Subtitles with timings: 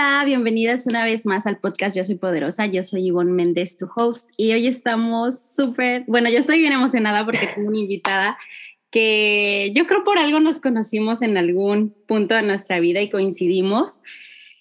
[0.00, 2.66] Hola, bienvenidas una vez más al podcast Yo Soy Poderosa.
[2.66, 7.24] Yo soy Ivonne Méndez, tu host, y hoy estamos súper, bueno, yo estoy bien emocionada
[7.24, 8.38] porque tengo una invitada
[8.92, 13.94] que yo creo por algo nos conocimos en algún punto de nuestra vida y coincidimos.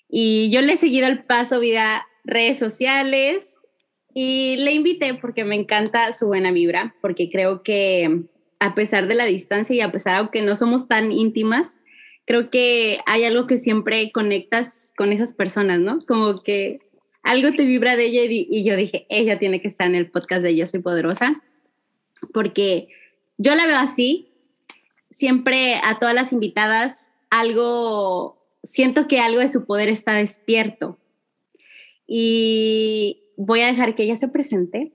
[0.10, 3.54] Y yo le he seguido el paso vida redes sociales
[4.16, 8.24] y le invité porque me encanta su buena vibra, porque creo que
[8.60, 11.78] a pesar de la distancia y a pesar aunque no somos tan íntimas,
[12.28, 16.06] creo que hay algo que siempre conectas con esas personas, ¿no?
[16.06, 16.82] Como que
[17.24, 20.44] algo te vibra de ella y, yo dije, ella tiene que estar en el podcast
[20.44, 21.42] de Yo Soy Poderosa,
[22.34, 22.90] porque
[23.38, 24.28] yo la veo así,
[25.10, 30.98] siempre a todas las invitadas algo, siento que algo de su poder está despierto.
[32.06, 34.92] Y voy a dejar que ella se presente,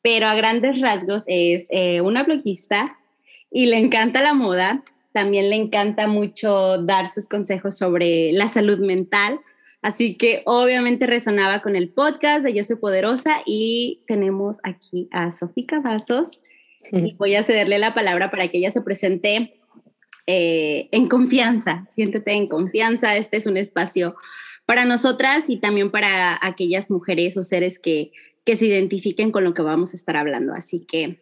[0.00, 2.98] pero a grandes rasgos es eh, una bloguista
[3.50, 4.82] y le encanta la moda,
[5.14, 9.38] también le encanta mucho dar sus consejos sobre la salud mental.
[9.80, 15.30] Así que obviamente resonaba con el podcast de Yo Soy Poderosa y tenemos aquí a
[15.30, 16.30] Sofía Cavazos
[16.90, 19.54] y voy a cederle la palabra para que ella se presente
[20.26, 21.86] eh, en confianza.
[21.90, 23.16] Siéntete en confianza.
[23.16, 24.16] Este es un espacio
[24.66, 28.10] para nosotras y también para aquellas mujeres o seres que,
[28.44, 30.54] que se identifiquen con lo que vamos a estar hablando.
[30.54, 31.20] Así que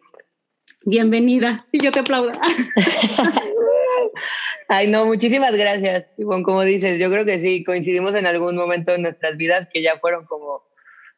[0.83, 2.31] bienvenida y yo te aplaudo.
[4.75, 6.09] Ay, no, muchísimas gracias.
[6.17, 9.83] Ivonne, como dices, yo creo que sí, coincidimos en algún momento de nuestras vidas que
[9.83, 10.63] ya fueron como,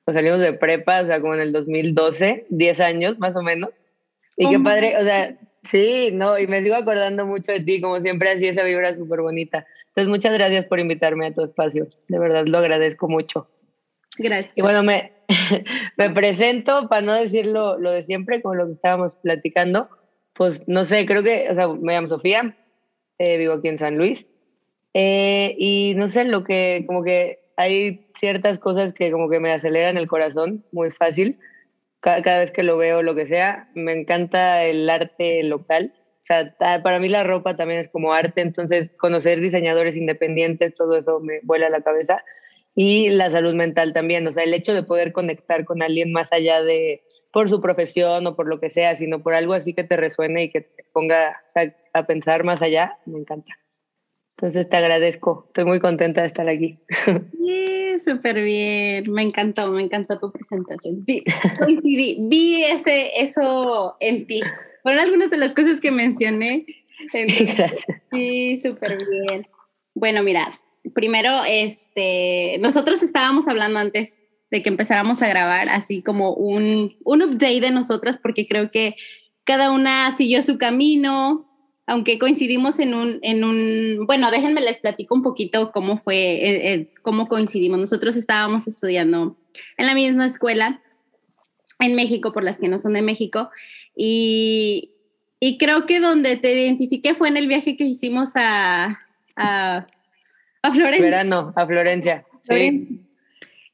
[0.04, 3.70] pues salimos de prepa, o sea, como en el 2012, 10 años más o menos.
[4.36, 8.02] Y qué padre, o sea, sí, no, y me sigo acordando mucho de ti, como
[8.02, 9.66] siempre, así esa vibra súper bonita.
[9.88, 13.48] Entonces, muchas gracias por invitarme a tu espacio, de verdad lo agradezco mucho.
[14.18, 14.58] Gracias.
[14.58, 15.14] Y bueno, me,
[15.96, 19.88] me presento, para no decir lo, lo de siempre, como lo que estábamos platicando,
[20.34, 22.54] pues no sé, creo que, o sea, me llamo Sofía,
[23.18, 24.28] eh, vivo aquí en San Luis.
[24.94, 29.52] Eh, y no sé, lo que como que hay ciertas cosas que como que me
[29.52, 31.38] aceleran el corazón muy fácil
[32.00, 33.70] cada, vez que lo veo, lo que sea.
[33.74, 35.94] Me encanta el arte local.
[36.22, 40.98] O sea, para mí la ropa también es como arte, entonces conocer diseñadores independientes, todo
[40.98, 42.24] eso me vuela la cabeza.
[42.76, 46.34] Y la salud mental también, o sea, el hecho de poder conectar con alguien más
[46.34, 49.84] allá de por su profesión o por lo que sea, sino por algo así que
[49.84, 51.42] te resuene y que te ponga
[51.96, 53.54] a pensar más allá, me encanta.
[54.38, 56.80] Entonces te agradezco, estoy muy contenta de estar aquí.
[57.46, 61.06] Sí, súper bien, me encantó, me encantó tu presentación.
[61.06, 61.24] Vi,
[61.60, 64.42] coincidí, vi ese, eso en ti.
[64.84, 66.66] Fueron algunas de las cosas que mencioné.
[68.12, 69.48] Sí, súper bien.
[69.94, 70.60] Bueno, mira,
[70.94, 77.22] primero, este, nosotros estábamos hablando antes de que empezáramos a grabar, así como un, un
[77.22, 78.96] update de nosotras, porque creo que
[79.46, 81.55] cada una siguió su camino,
[81.88, 86.74] aunque coincidimos en un, en un, bueno, déjenme les platico un poquito cómo fue, eh,
[86.74, 87.80] eh, cómo coincidimos.
[87.80, 89.38] Nosotros estábamos estudiando
[89.78, 90.82] en la misma escuela
[91.80, 93.50] en México, por las que no son de México,
[93.96, 94.92] y,
[95.40, 99.00] y creo que donde te identifiqué fue en el viaje que hicimos a,
[99.36, 99.88] a,
[100.62, 101.06] a Florencia.
[101.06, 102.26] Verano, a Florencia.
[102.40, 103.02] Sí.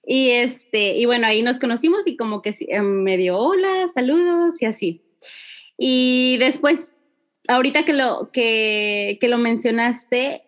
[0.04, 4.60] Y, este, y bueno, ahí nos conocimos y como que eh, me dio hola, saludos
[4.62, 5.02] y así.
[5.78, 6.92] Y después,
[7.52, 10.44] ahorita que lo, que, que lo mencionaste,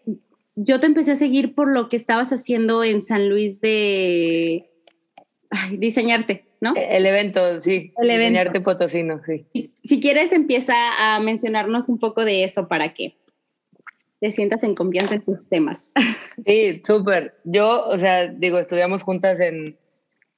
[0.56, 4.70] yo te empecé a seguir por lo que estabas haciendo en San Luis de
[5.72, 6.76] diseñarte, ¿no?
[6.76, 7.94] E, el evento, sí.
[7.98, 9.46] El diseñarte potosino, sí.
[9.84, 13.18] Si quieres, empieza a mencionarnos un poco de eso para que
[14.20, 15.80] te sientas en confianza en tus temas.
[16.48, 17.36] Sí, súper.
[17.44, 19.78] Yo, o sea, digo, estudiamos juntas en,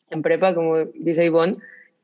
[0.09, 1.55] en prepa, como dice Ivonne,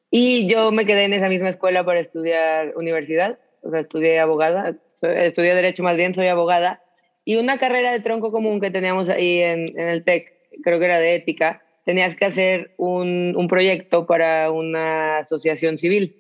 [0.10, 4.76] y yo me quedé en esa misma escuela para estudiar universidad, o sea, estudié abogada,
[5.02, 6.82] estudié derecho más bien, soy abogada,
[7.24, 10.34] y una carrera de tronco común que teníamos ahí en, en el TEC,
[10.64, 16.16] creo que era de ética, tenías que hacer un, un proyecto para una asociación civil.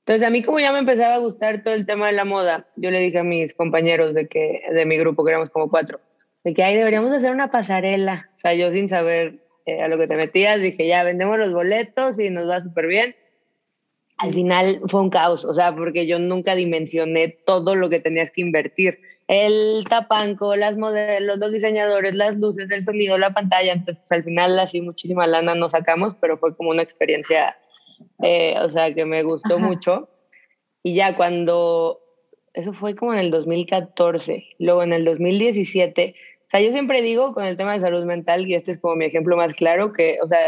[0.00, 2.66] Entonces a mí como ya me empezaba a gustar todo el tema de la moda,
[2.76, 6.00] yo le dije a mis compañeros de que de mi grupo, que éramos como cuatro,
[6.44, 8.28] de que ahí deberíamos hacer una pasarela.
[8.34, 11.54] O sea, yo sin saber eh, a lo que te metías, dije, ya vendemos los
[11.54, 13.16] boletos y nos va súper bien.
[14.18, 18.30] Al final fue un caos, o sea, porque yo nunca dimensioné todo lo que tenías
[18.30, 19.00] que invertir.
[19.26, 23.72] El tapanco, las modelos, los diseñadores, las luces, el sonido, la pantalla.
[23.72, 27.56] Entonces, al final así muchísima lana nos sacamos, pero fue como una experiencia
[28.22, 30.08] eh, o sea, que me gustó mucho.
[30.82, 32.00] Y ya cuando,
[32.52, 36.14] eso fue como en el 2014, luego en el 2017,
[36.46, 38.96] o sea, yo siempre digo con el tema de salud mental, y este es como
[38.96, 40.38] mi ejemplo más claro, que, o sea,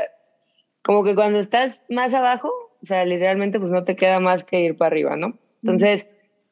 [0.84, 2.52] como que cuando estás más abajo,
[2.86, 5.36] o sea, literalmente pues no te queda más que ir para arriba, ¿no?
[5.60, 6.06] Entonces,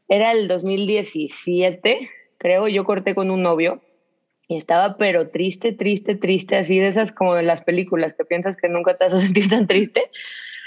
[0.09, 3.81] era el 2017, creo, yo corté con un novio
[4.49, 8.57] y estaba pero triste, triste, triste, así de esas como de las películas, que piensas
[8.57, 10.11] que nunca te vas a sentir tan triste.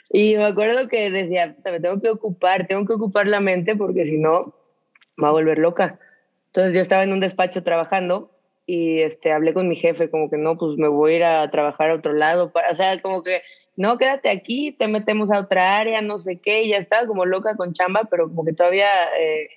[0.10, 4.06] Y me acuerdo que decía, me tengo que ocupar, tengo que ocupar la mente porque
[4.06, 4.56] si no,
[5.22, 6.00] va a volver loca.
[6.46, 8.32] Entonces yo estaba en un despacho trabajando
[8.66, 11.52] y este, hablé con mi jefe como que no, pues me voy a ir a
[11.52, 12.54] trabajar a otro lado.
[12.54, 13.42] Para, o sea, como que
[13.78, 16.64] no, quédate aquí, te metemos a otra área, no sé qué.
[16.64, 18.90] Y ya estaba como loca con chamba, pero como que todavía
[19.20, 19.50] eh,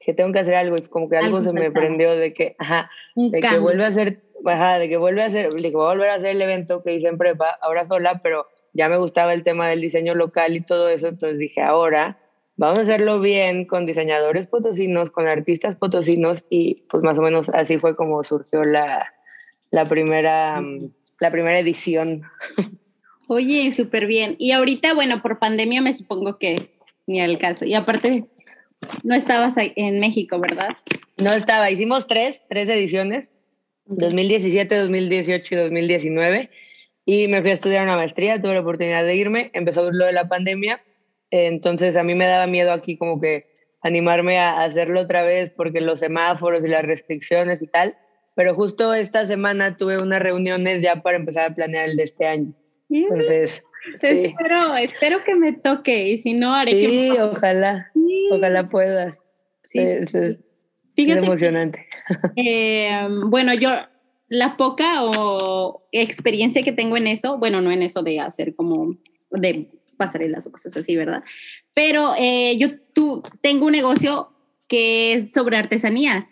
[0.00, 0.76] que tengo que hacer algo.
[0.76, 4.20] Y como que algo, se me prendió de que, ajá, de que vuelve a hacer,
[4.44, 6.82] ajá, de que vuelve a hacer, de que voy a volver a hacer el evento
[6.82, 10.56] que hice en prepa, ahora sola, pero ya me gustaba el tema del diseño local
[10.56, 11.06] y todo eso.
[11.06, 12.18] Entonces dije, ahora
[12.56, 17.48] vamos a hacerlo bien con diseñadores potosinos, con artistas potosinos y pues más o menos
[17.50, 19.12] así fue como surgió la,
[19.70, 20.60] la primera,
[21.20, 22.22] la primera edición.
[23.32, 24.36] Oye, súper bien.
[24.38, 26.68] Y ahorita, bueno, por pandemia me supongo que
[27.06, 27.64] ni al caso.
[27.64, 28.26] Y aparte,
[29.04, 30.76] no estabas en México, ¿verdad?
[31.16, 31.70] No estaba.
[31.70, 33.32] Hicimos tres, tres ediciones,
[33.86, 36.50] 2017, 2018 y 2019.
[37.06, 40.12] Y me fui a estudiar una maestría, tuve la oportunidad de irme, empezó lo de
[40.12, 40.82] la pandemia,
[41.30, 43.46] entonces a mí me daba miedo aquí como que
[43.80, 47.96] animarme a hacerlo otra vez porque los semáforos y las restricciones y tal,
[48.34, 52.26] pero justo esta semana tuve unas reuniones ya para empezar a planear el de este
[52.26, 52.52] año.
[52.98, 53.62] Entonces,
[54.00, 57.90] espero, espero que me toque y si no haré sí, ojalá,
[58.30, 59.14] ojalá puedas.
[59.68, 60.38] Sí, es, es,
[60.96, 61.86] emocionante.
[62.36, 63.70] Eh, bueno, yo
[64.28, 68.96] la poca o experiencia que tengo en eso, bueno, no en eso de hacer como
[69.30, 71.22] de pasarelas o cosas así, ¿verdad?
[71.74, 74.32] Pero eh, yo tú, tengo un negocio
[74.68, 76.24] que es sobre artesanías.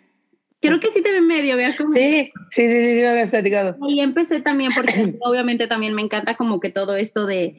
[0.61, 1.93] Creo que sí te ve medio, como...
[1.93, 3.77] Sí, sí, sí, sí, sí, me habías platicado.
[3.87, 7.57] Y empecé también porque obviamente también me encanta como que todo esto de,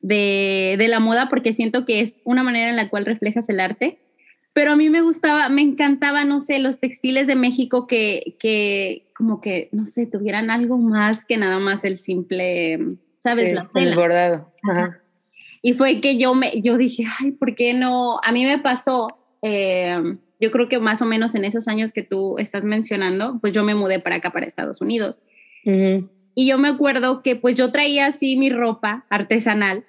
[0.00, 3.60] de, de la moda porque siento que es una manera en la cual reflejas el
[3.60, 3.98] arte
[4.52, 9.06] pero a mí me gustaba, me encantaba, no sé, los textiles de México que, que
[9.16, 12.78] como que, no sé, tuvieran algo más que nada más el simple,
[13.22, 13.56] ¿sabes?
[13.74, 14.52] El bordado.
[15.62, 18.20] Y fue que yo, me, yo dije, ay, ¿por qué no?
[18.22, 19.08] A mí me pasó,
[19.40, 19.96] eh,
[20.42, 23.62] yo creo que más o menos en esos años que tú estás mencionando, pues yo
[23.62, 25.20] me mudé para acá, para Estados Unidos.
[25.64, 29.84] Y yo me acuerdo que pues yo traía así mi ropa artesanal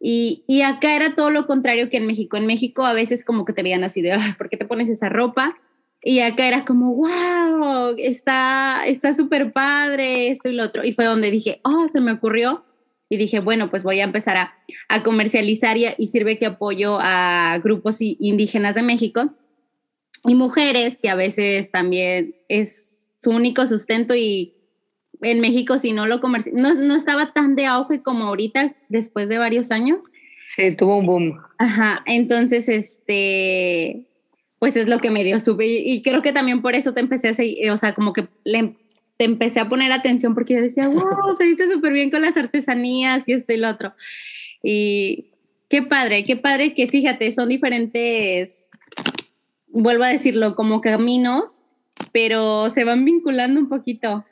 [0.00, 2.38] y, y, acá era todo lo contrario que en México.
[2.38, 5.10] En México a veces como que te veían así de, ¿por qué te pones esa
[5.10, 5.58] ropa?
[6.02, 8.84] Y acá era como, wow, está
[9.14, 10.84] súper padre, esto y lo otro.
[10.84, 12.64] Y fue donde dije, oh, se me ocurrió.
[13.10, 14.54] Y dije, bueno, pues voy a empezar a,
[14.88, 19.34] a comercializar y, y, sirve que apoyo a grupos indígenas de México
[20.24, 22.92] y mujeres que a veces también es
[23.22, 24.54] su único sustento y
[25.20, 29.28] en México si no lo comerci no, no estaba tan de auge como ahorita después
[29.28, 30.04] de varios años.
[30.46, 31.40] Sí, tuvo un boom.
[31.58, 34.08] Ajá, entonces este
[34.58, 37.28] pues es lo que me dio sube y, creo que también por eso te empecé
[37.28, 38.74] a seguir, o sea, como que le,
[39.16, 42.36] te empecé a poner atención porque yo decía, wow, se viste súper bien con las
[42.36, 43.94] artesanías y esto y lo otro.
[44.62, 45.26] Y
[45.68, 48.67] qué padre, qué padre que fíjate, son diferentes,
[49.82, 51.62] vuelvo a decirlo, como caminos,
[52.12, 54.24] pero se van vinculando un poquito.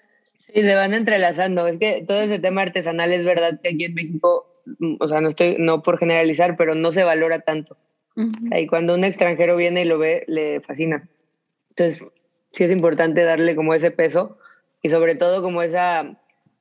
[0.47, 1.67] Sí, se van entrelazando.
[1.67, 4.47] Es que todo ese tema artesanal es verdad que aquí en México,
[4.79, 7.77] mm, o sea, no estoy, no por generalizar, pero no se valora tanto.
[8.17, 11.07] y cuando un extranjero viene y lo ve, le fascina.
[11.71, 12.03] Entonces,
[12.53, 14.39] sí es importante darle como ese peso
[14.83, 16.19] y sobre todo como esa,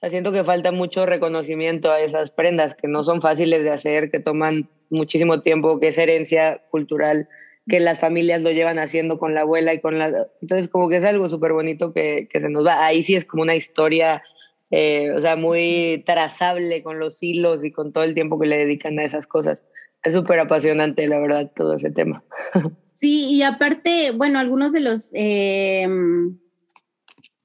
[0.10, 4.20] siento que falta mucho reconocimiento a esas prendas que no son fáciles de hacer, que
[4.20, 7.30] toman muchísimo tiempo, que es herencia cultural
[7.68, 10.28] que las familias lo llevan haciendo con la abuela y con la...
[10.42, 12.86] Entonces como que es algo súper bonito que, que, se nos va.
[12.86, 14.24] Ahí sí es como una historia,
[14.72, 18.58] eh, o sea, muy trazable con los hilos y con todo el tiempo que le
[18.58, 19.64] dedican a esas cosas.
[20.04, 22.24] Es súper apasionante, la verdad, todo ese tema.
[22.98, 25.86] Sí, y aparte, bueno, algunos de los eh,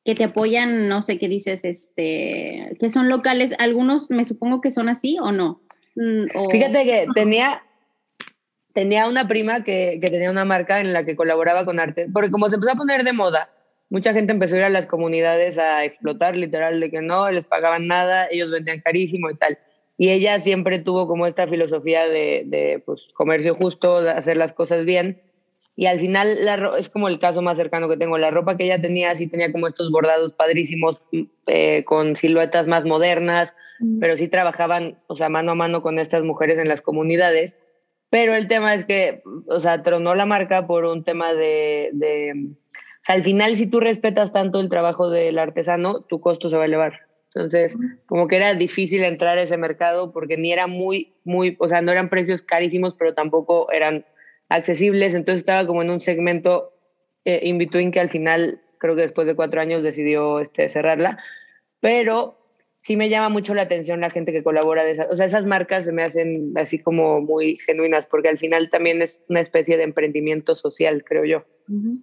[0.05, 4.71] que te apoyan, no sé qué dices, este, que son locales, algunos me supongo que
[4.71, 5.61] son así o no.
[5.97, 7.63] Mm, Fíjate que tenía,
[8.73, 12.31] tenía una prima que, que, tenía una marca en la que colaboraba con arte, porque
[12.31, 13.49] como se empezó a poner de moda,
[13.89, 17.45] mucha gente empezó a ir a las comunidades a explotar, literal, de que no les
[17.45, 19.59] pagaban nada, ellos vendían carísimo y tal.
[19.99, 24.55] Y ella siempre tuvo como esta filosofía de, de pues, comercio justo, de hacer las
[24.55, 25.21] cosas bien.
[25.77, 28.17] Y al final la, es como el caso más cercano que tengo.
[28.17, 31.03] La ropa que ella tenía sí tenía como estos bordados padrísimos
[31.47, 34.01] eh, con siluetas más modernas, mm.
[34.01, 37.57] pero sí trabajaban, o sea, mano a mano con estas mujeres en las comunidades
[38.11, 43.05] pero el tema es que, o sea, tronó la marca por un tema de, o
[43.05, 46.65] sea, al final si tú respetas tanto el trabajo del artesano, tu costo se va
[46.65, 47.01] a elevar.
[47.33, 47.77] Entonces,
[48.07, 51.81] como que era difícil entrar a ese mercado porque ni era muy, muy, o sea,
[51.81, 54.05] no eran precios carísimos, pero tampoco eran
[54.49, 55.15] accesibles.
[55.15, 56.73] Entonces estaba como en un segmento
[57.25, 61.19] eh, in between que al final creo que después de cuatro años decidió este, cerrarla,
[61.79, 62.40] pero
[62.83, 65.45] sí me llama mucho la atención la gente que colabora de esas, o sea, esas
[65.45, 69.77] marcas se me hacen así como muy genuinas, porque al final también es una especie
[69.77, 71.45] de emprendimiento social, creo yo.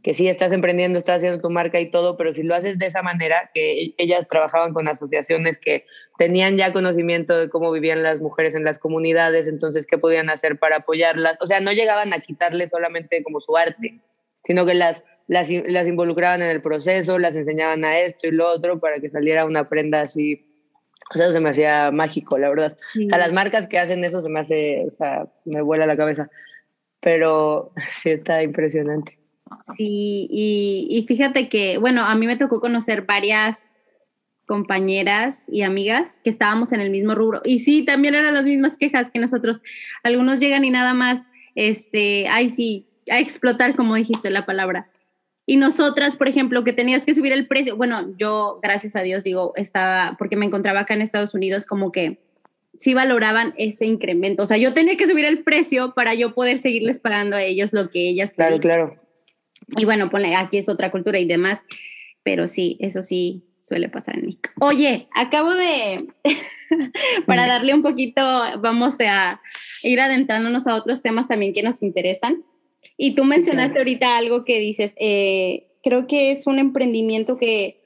[0.01, 2.85] Que sí estás emprendiendo, estás haciendo tu marca y todo, pero si lo haces de
[2.85, 5.83] esa manera, que e-, ellas trabajaban con asociaciones que
[6.17, 10.57] tenían ya conocimiento de cómo vivían las mujeres en las comunidades, entonces qué podían hacer
[10.57, 13.99] para apoyarlas, o sea, no llegaban a quitarle solamente como su arte,
[14.45, 18.47] sino que las las, las involucraban en el proceso, las enseñaban a esto y lo
[18.47, 20.46] otro para que saliera una prenda así
[21.09, 22.77] o sea, eso se me hacía mágico, la verdad.
[23.05, 25.97] O sea, las marcas que hacen eso se me hace, o sea, me vuela la
[25.97, 26.29] cabeza.
[26.99, 29.17] Pero sí está impresionante.
[29.75, 33.69] Sí, y, y fíjate que, bueno, a mí me tocó conocer varias
[34.45, 37.41] compañeras y amigas que estábamos en el mismo rubro.
[37.45, 39.61] Y sí, también eran las mismas quejas que nosotros.
[40.03, 41.21] Algunos llegan y nada más,
[41.55, 44.89] este, ay, sí, a explotar, como dijiste la palabra.
[45.49, 49.23] Y nosotras, por ejemplo, que tenías que subir el precio, bueno, yo, gracias a Dios,
[49.23, 52.19] digo, estaba, porque me encontraba acá en Estados Unidos, como que
[52.77, 54.43] sí valoraban ese incremento.
[54.43, 57.71] O sea, yo tenía que subir el precio para yo poder seguirles pagando a ellos
[57.71, 58.33] lo que ellas.
[58.33, 58.99] Claro, claro.
[59.77, 61.61] Y bueno, ponle, aquí es otra cultura y demás,
[62.23, 64.39] pero sí, eso sí suele pasar en mí.
[64.59, 66.07] Oye, acabo de,
[67.25, 68.21] para darle un poquito,
[68.59, 69.39] vamos a
[69.81, 72.43] ir adentrándonos a otros temas también que nos interesan.
[72.97, 77.79] Y tú mencionaste ahorita algo que dices, eh, creo que es un emprendimiento que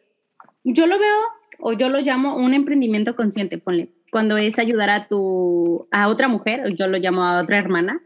[0.63, 1.17] yo lo veo
[1.59, 6.27] o yo lo llamo un emprendimiento consciente, ponle, cuando es ayudar a tu, a otra
[6.27, 8.01] mujer, yo lo llamo a otra hermana,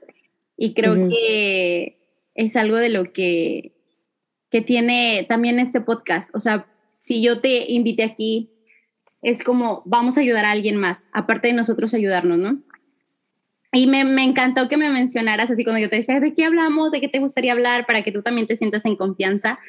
[0.58, 1.98] y creo que
[2.36, 3.74] es algo de lo que,
[4.52, 6.68] que tiene también este podcast, o sea,
[7.00, 8.50] si yo te invité aquí,
[9.22, 12.62] es como vamos a ayudar a alguien más, aparte de nosotros ayudarnos, ¿no?
[13.76, 16.92] Y me, me, encantó que me mencionaras así cuando yo te decía, ¿de qué hablamos?
[16.92, 17.86] ¿De qué te gustaría hablar?
[17.86, 19.60] Para que tú también te sientas en confianza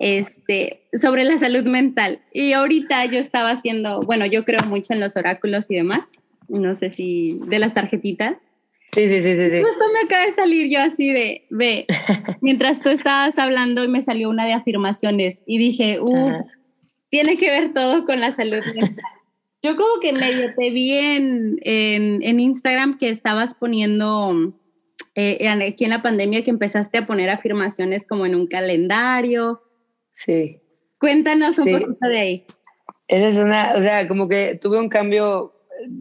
[0.00, 2.20] este, sobre la salud mental.
[2.32, 6.10] Y ahorita yo estaba haciendo, bueno, yo creo mucho en los oráculos y demás.
[6.48, 8.48] No sé si de las tarjetitas.
[8.92, 9.50] Sí, sí, sí, sí.
[9.50, 9.62] sí.
[9.62, 11.86] Justo me acaba de salir yo así de, ve,
[12.40, 16.44] mientras tú estabas hablando y me salió una de afirmaciones y dije, uh,
[17.08, 19.04] tiene que ver todo con la salud mental.
[19.62, 24.52] Yo como que medio te vi en, en, Instagram que estabas poniendo,
[25.14, 29.62] eh, aquí en la pandemia, que empezaste a poner afirmaciones como en un calendario.
[30.16, 30.58] Sí.
[30.98, 32.46] Cuéntanos un poquito de ahí.
[33.06, 35.52] Esa es una, o sea, como que tuve un cambio,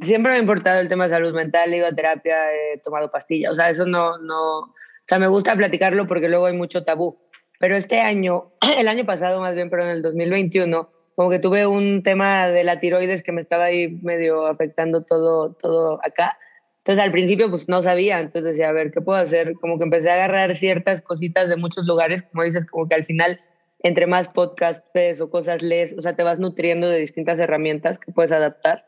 [0.01, 3.11] siempre me ha importado el tema de salud mental, he ido a terapia, he tomado
[3.11, 4.73] pastillas, o sea, eso no, no, o
[5.07, 7.19] sea, me gusta platicarlo porque luego hay mucho tabú.
[7.59, 10.89] Pero este año, el año pasado más bien, pero en el 2021,
[11.21, 15.53] como que tuve un tema de la tiroides que me estaba ahí medio afectando todo,
[15.53, 16.39] todo acá.
[16.79, 19.53] Entonces al principio pues no sabía, entonces decía, a ver, ¿qué puedo hacer?
[19.61, 23.05] Como que empecé a agarrar ciertas cositas de muchos lugares, como dices, como que al
[23.05, 23.39] final
[23.83, 27.99] entre más podcasts ves o cosas lees, o sea, te vas nutriendo de distintas herramientas
[27.99, 28.87] que puedes adaptar.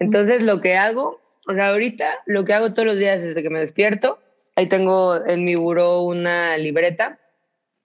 [0.00, 3.50] Entonces lo que hago, o sea, ahorita lo que hago todos los días desde que
[3.50, 4.18] me despierto,
[4.56, 7.20] ahí tengo en mi buró una libreta,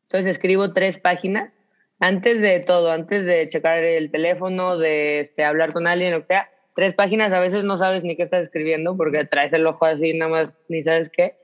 [0.07, 1.59] entonces escribo tres páginas
[1.99, 6.49] antes de todo, antes de checar el teléfono, de este, hablar con alguien, o sea,
[6.75, 10.13] tres páginas a veces no sabes ni qué estás escribiendo porque traes el ojo así,
[10.13, 11.35] nada más ni sabes qué.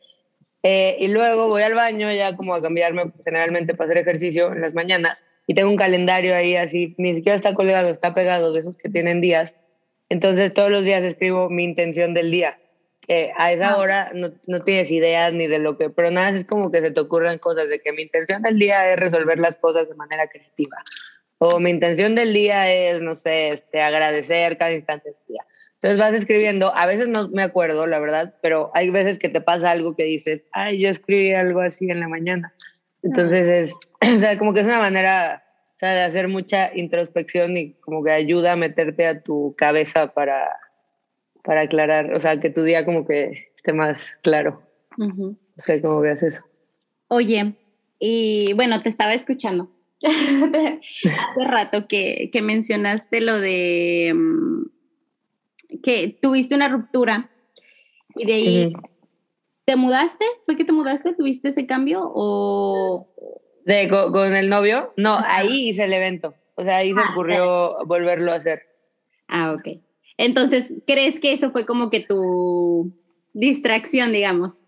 [0.63, 4.61] Eh, y luego voy al baño ya como a cambiarme generalmente para hacer ejercicio en
[4.61, 8.59] las mañanas y tengo un calendario ahí así, ni siquiera está colgado, está pegado de
[8.59, 9.55] esos que tienen días.
[10.09, 12.59] Entonces todos los días escribo mi intención del día
[13.37, 13.77] a esa ah.
[13.77, 16.91] hora no, no, tienes ideas ni de lo que, pero nada, es como que se
[16.91, 20.27] te ocurren cosas de que mi intención del día es resolver las cosas de manera
[20.27, 20.77] creativa.
[21.39, 25.43] O mi intención del día es, no sé, este, agradecer cada instante del día.
[25.75, 29.39] Entonces vas escribiendo, a veces no me acuerdo, la verdad, pero hay veces que te
[29.39, 32.53] pasa algo que dices, ay, yo escribí algo así en la mañana.
[33.01, 35.43] Entonces es, o sea, como que es una manera
[35.75, 40.07] o sea, de hacer mucha introspección y como que ayuda a meterte a tu cabeza
[40.07, 40.49] para,
[41.49, 44.61] para aclarar, o sea, que tu día como que esté más claro.
[44.99, 46.43] O sea, ¿cómo veas eso?
[47.07, 47.55] Oye,
[47.97, 49.71] y bueno, te estaba escuchando
[50.05, 50.79] hace
[51.43, 54.65] rato que, que, mencionaste lo de mm,
[55.81, 57.31] que tuviste una ruptura
[58.15, 58.73] y de ahí
[59.65, 61.15] te mudaste, ¿fue que te mudaste?
[61.15, 63.07] ¿Tuviste ese cambio o...?
[63.65, 64.93] De, con, el novio?
[64.97, 68.67] No, ahí hice el evento, o sea, ahí se ah, ocurrió volverlo a hacer.
[69.27, 69.79] Ah, ok.
[70.19, 72.91] Entonces, ¿crees que eso fue como que tu
[73.31, 74.65] distracción, digamos?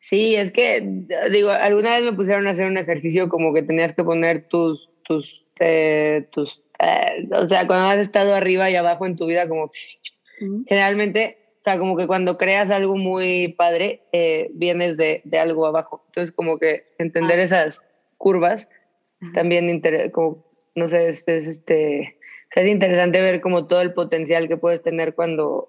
[0.00, 0.82] Sí, es que,
[1.30, 4.90] digo, alguna vez me pusieron a hacer un ejercicio como que tenías que poner tus,
[5.04, 9.48] tus, eh, tus, eh, o sea, cuando has estado arriba y abajo en tu vida,
[9.48, 9.70] como
[10.66, 15.64] generalmente, o sea, como que cuando creas algo muy padre, eh, vienes de, de, algo
[15.66, 16.02] abajo.
[16.08, 17.44] Entonces, como que entender ah.
[17.44, 17.84] esas
[18.16, 18.68] curvas
[19.32, 22.17] también como no sé, es, este,
[22.58, 25.68] es interesante ver como todo el potencial que puedes tener cuando,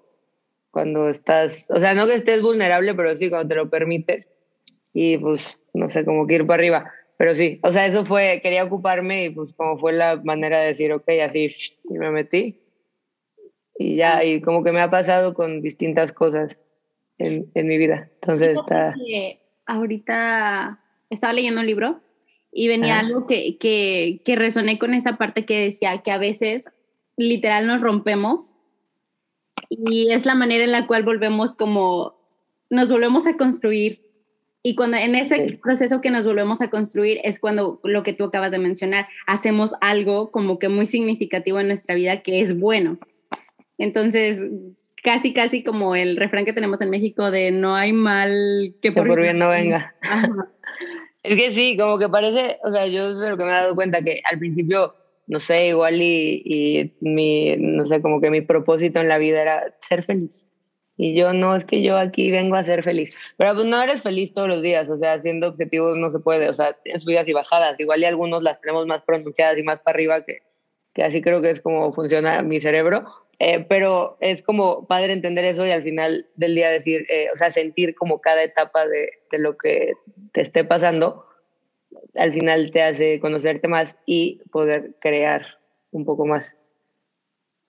[0.72, 4.28] cuando estás, o sea, no que estés vulnerable, pero sí cuando te lo permites
[4.92, 6.92] y pues, no sé, como que ir para arriba.
[7.16, 10.68] Pero sí, o sea, eso fue, quería ocuparme y pues como fue la manera de
[10.68, 11.54] decir, ok, así,
[11.88, 12.58] y me metí.
[13.78, 16.56] Y ya, y como que me ha pasado con distintas cosas
[17.18, 18.10] en, en mi vida.
[18.20, 18.94] Entonces está...
[19.66, 22.00] Ahorita estaba leyendo un libro
[22.50, 26.64] y venía algo que, que, que resoné con esa parte que decía que a veces
[27.28, 28.54] literal nos rompemos
[29.68, 32.16] y es la manera en la cual volvemos como,
[32.70, 34.02] nos volvemos a construir.
[34.62, 38.24] Y cuando en ese proceso que nos volvemos a construir es cuando lo que tú
[38.24, 42.98] acabas de mencionar, hacemos algo como que muy significativo en nuestra vida que es bueno.
[43.78, 44.44] Entonces,
[45.02, 49.20] casi, casi como el refrán que tenemos en México de no hay mal que por,
[49.20, 49.94] bien no venga.
[51.22, 53.74] es que sí, como que parece, o sea, yo de lo que me he dado
[53.74, 54.94] cuenta que al principio,
[55.26, 59.42] no sé, igual y, y mi, no sé, como que mi propósito en la vida
[59.42, 60.46] era ser feliz.
[61.02, 63.08] Y yo no, es que yo aquí vengo a ser feliz.
[63.38, 66.50] Pero pues no eres feliz todos los días, o sea, siendo objetivos no se puede,
[66.50, 67.80] o sea, tienes subidas y bajadas.
[67.80, 70.42] Igual y algunos las tenemos más pronunciadas y más para arriba, que,
[70.92, 73.06] que así creo que es como funciona mi cerebro.
[73.38, 77.38] Eh, pero es como padre entender eso y al final del día decir, eh, o
[77.38, 79.94] sea, sentir como cada etapa de, de, lo que
[80.32, 81.24] te esté pasando,
[82.14, 85.58] al final te hace conocerte más y poder crear
[85.90, 86.52] un poco más.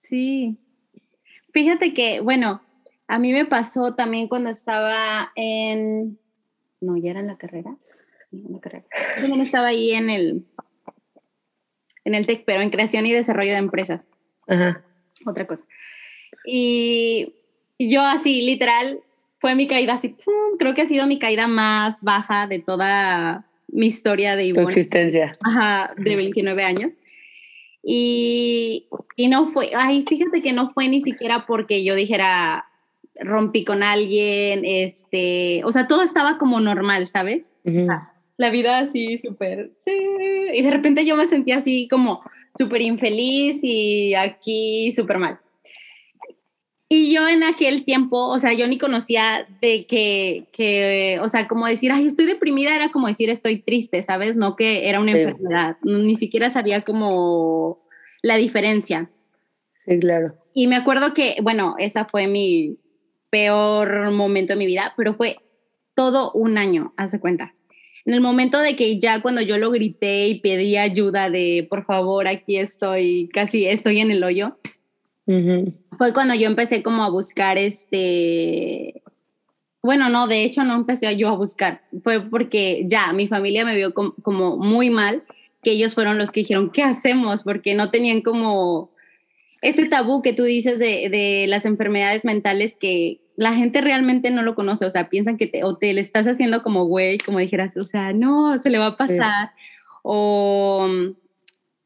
[0.00, 0.58] Sí.
[1.52, 2.62] Fíjate que, bueno,
[3.08, 6.18] a mí me pasó también cuando estaba en,
[6.80, 7.76] no, ya era en la carrera,
[8.30, 8.86] sí, en la carrera.
[9.26, 10.46] Yo estaba ahí en el,
[12.04, 14.08] en el TEC, pero en creación y desarrollo de empresas.
[14.46, 14.84] Ajá
[15.26, 15.64] otra cosa.
[16.44, 17.34] Y
[17.78, 19.00] yo así, literal,
[19.38, 20.16] fue mi caída así,
[20.58, 24.66] creo que ha sido mi caída más baja de toda mi historia de Ivonne.
[24.66, 25.36] Tu existencia.
[25.42, 26.94] Ajá, de 29 años.
[27.82, 32.66] Y, y no fue, ay, fíjate que no fue ni siquiera porque yo dijera,
[33.16, 37.52] rompí con alguien, este, o sea, todo estaba como normal, ¿sabes?
[38.36, 39.92] la vida así súper, sí,
[40.52, 42.22] y de repente yo me sentía así como,
[42.58, 45.38] súper infeliz y aquí súper mal.
[46.94, 51.48] Y yo en aquel tiempo, o sea, yo ni conocía de que, que, o sea,
[51.48, 54.36] como decir, ay, estoy deprimida, era como decir, estoy triste, ¿sabes?
[54.36, 57.82] No que era una enfermedad, ni siquiera sabía como
[58.20, 59.10] la diferencia.
[59.86, 60.34] Sí, claro.
[60.52, 62.76] Y me acuerdo que, bueno, esa fue mi
[63.30, 65.38] peor momento de mi vida, pero fue
[65.94, 67.54] todo un año, hace cuenta
[68.04, 71.84] en el momento de que ya cuando yo lo grité y pedí ayuda de, por
[71.84, 74.58] favor, aquí estoy, casi estoy en el hoyo,
[75.96, 79.02] fue cuando yo empecé como a buscar este,
[79.82, 83.76] bueno, no, de hecho no empecé yo a buscar, fue porque ya mi familia me
[83.76, 85.22] vio como, muy mal,
[85.62, 87.44] que ellos fueron los que dijeron, ¿qué hacemos?
[87.44, 88.90] Porque no tenían como
[89.60, 94.42] este tabú que tú dices de, de las enfermedades mentales que, la gente realmente no
[94.42, 97.38] lo conoce, o sea, piensan que te, o te le estás haciendo como güey, como
[97.38, 99.52] dijeras, o sea, no, se le va a pasar,
[100.02, 100.88] o,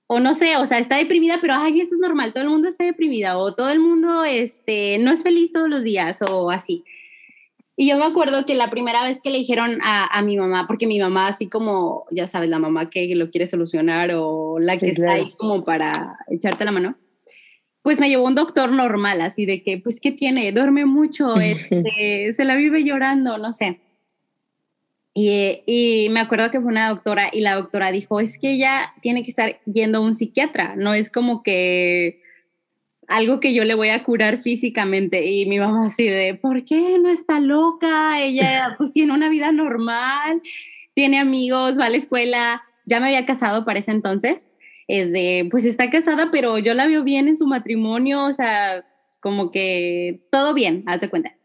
[0.07, 2.69] o no sé, o sea, está deprimida, pero ay, eso es normal, todo el mundo
[2.69, 6.85] está deprimida, o todo el mundo este, no es feliz todos los días, o así.
[7.79, 10.67] Y yo me acuerdo que la primera vez que le dijeron a, a, mi mamá,
[10.67, 14.79] porque mi mamá así como, ya sabes, la mamá que lo quiere solucionar o la
[14.79, 16.97] que está ahí como para echarte la mano,
[17.83, 20.51] pues me llevó un doctor normal, así de que, pues, ¿qué tiene?
[20.53, 23.81] Duerme mucho, este, se la vive llorando, no sé.
[25.19, 28.93] Y, y, me acuerdo que fue una doctora y la doctora dijo, es que ella
[29.01, 32.21] tiene que estar yendo a un psiquiatra, no es como que
[33.09, 35.25] algo que yo le voy a curar físicamente.
[35.25, 38.21] Y mi mamá así de, ¿por qué no está loca?
[38.21, 40.43] Ella pues tiene una vida normal,
[40.93, 44.43] tiene amigos, va a la escuela, ya me había casado para ese entonces
[44.89, 48.85] es de, pues está casada, pero yo la veo bien en su matrimonio, o sea,
[49.21, 51.36] como que todo bien, haz de cuenta.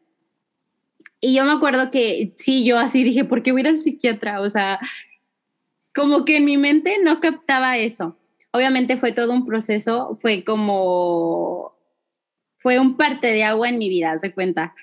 [1.22, 3.80] Y yo me acuerdo que sí, yo así dije, ¿por qué voy a ir al
[3.80, 4.42] psiquiatra?
[4.42, 4.80] O sea,
[5.94, 8.18] como que en mi mente no captaba eso.
[8.52, 11.74] Obviamente fue todo un proceso, fue como,
[12.58, 14.74] fue un parte de agua en mi vida, de cuenta.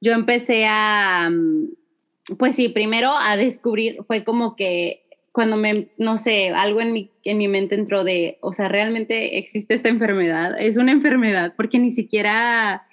[0.00, 6.18] Yo empecé a, mm, pues sí, primero a descubrir, fue como que cuando me, no
[6.18, 10.56] sé, algo en mi, en mi mente entró de, o sea, realmente existe esta enfermedad,
[10.58, 12.86] es una enfermedad, porque ni siquiera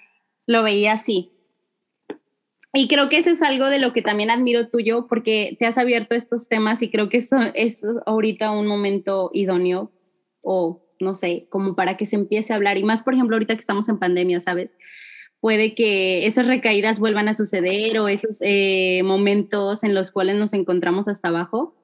[0.46, 1.33] lo veía así.
[2.76, 5.78] Y creo que eso es algo de lo que también admiro tuyo, porque te has
[5.78, 9.92] abierto estos temas y creo que eso es ahorita un momento idóneo
[10.42, 12.76] o no sé, como para que se empiece a hablar.
[12.76, 14.74] Y más, por ejemplo, ahorita que estamos en pandemia, ¿sabes?
[15.38, 20.52] Puede que esas recaídas vuelvan a suceder o esos eh, momentos en los cuales nos
[20.52, 21.76] encontramos hasta abajo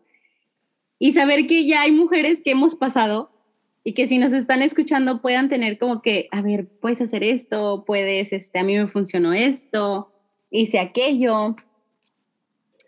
[0.99, 3.31] y saber que ya hay mujeres que hemos pasado
[3.85, 7.85] y que si nos están escuchando puedan tener como que, a ver, puedes hacer esto,
[7.87, 10.13] puedes, este, a mí me funcionó esto,
[10.51, 11.57] hice aquello.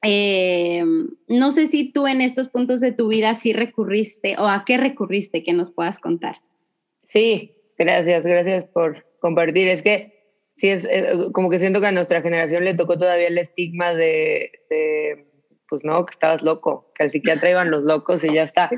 [0.03, 0.85] Eh,
[1.29, 4.77] no sé si tú en estos puntos de tu vida sí recurriste o a qué
[4.77, 6.37] recurriste que nos puedas contar.
[7.09, 9.68] Sí, gracias, gracias por compartir.
[9.68, 10.12] Es que
[10.57, 10.88] sí, es,
[11.33, 15.27] como que siento que a nuestra generación le tocó todavía el estigma de, de,
[15.68, 18.70] pues no, que estabas loco, que al psiquiatra iban los locos y ya está.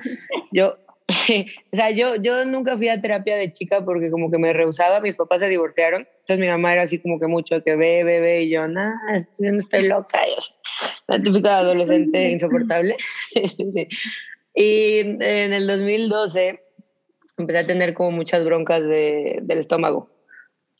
[0.52, 0.76] Yo,
[1.72, 5.00] o sea, yo, yo nunca fui a terapia de chica porque como que me rehusaba,
[5.00, 8.20] mis papás se divorciaron, entonces mi mamá era así como que mucho que ve, ve,
[8.20, 10.20] ve, y yo, nada, estoy, no estoy loca,
[11.06, 12.96] la típica adolescente insoportable.
[14.54, 16.60] y en el 2012
[17.36, 20.08] empecé a tener como muchas broncas de, del estómago,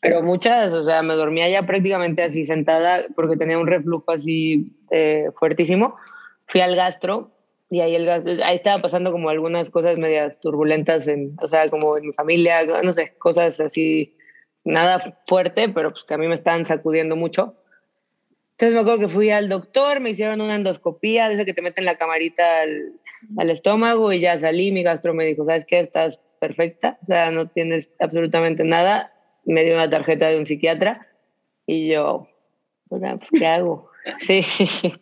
[0.01, 4.77] pero muchas, o sea, me dormía ya prácticamente así sentada porque tenía un reflujo así
[4.91, 5.97] eh, fuertísimo.
[6.47, 7.34] Fui al gastro
[7.75, 11.97] y ahí, el, ahí estaba pasando como algunas cosas medias turbulentas, en, o sea, como
[11.97, 14.17] en mi familia, no sé, cosas así,
[14.63, 17.57] nada fuerte, pero pues que a mí me estaban sacudiendo mucho.
[18.53, 21.63] Entonces me acuerdo que fui al doctor, me hicieron una endoscopía, de esa que te
[21.63, 22.93] meten la camarita al,
[23.39, 25.81] al estómago y ya salí, mi gastro me dijo, ¿sabes qué?
[25.81, 29.07] Estás perfecta, o sea, no tienes absolutamente nada.
[29.45, 31.09] Me dio una tarjeta de un psiquiatra
[31.67, 32.29] y yo,
[32.89, 33.03] pues,
[33.37, 33.91] ¿qué hago?
[34.21, 34.93] Sí, sí, sí.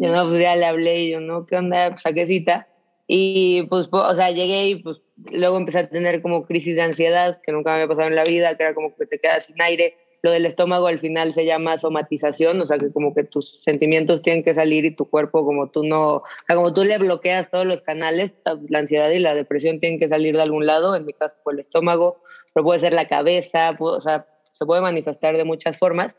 [0.00, 1.90] Yo no, pues ya le hablé y yo, no, ¿qué onda?
[1.90, 2.66] Pues saqué cita.
[3.06, 4.98] Y pues, o sea, llegué y pues
[5.32, 8.24] luego empecé a tener como crisis de ansiedad que nunca me había pasado en la
[8.24, 9.96] vida, que era como que te quedas sin aire.
[10.22, 14.20] Lo del estómago al final se llama somatización, o sea, que como que tus sentimientos
[14.20, 17.50] tienen que salir y tu cuerpo como tú no, o sea, como tú le bloqueas
[17.50, 18.32] todos los canales,
[18.68, 20.94] la ansiedad y la depresión tienen que salir de algún lado.
[20.94, 24.82] En mi caso fue el estómago, pero puede ser la cabeza, o sea, se puede
[24.82, 26.16] manifestar de muchas formas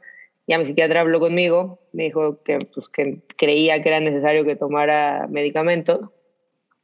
[0.51, 4.57] ya mi psiquiatra habló conmigo, me dijo que, pues, que creía que era necesario que
[4.57, 6.09] tomara medicamentos.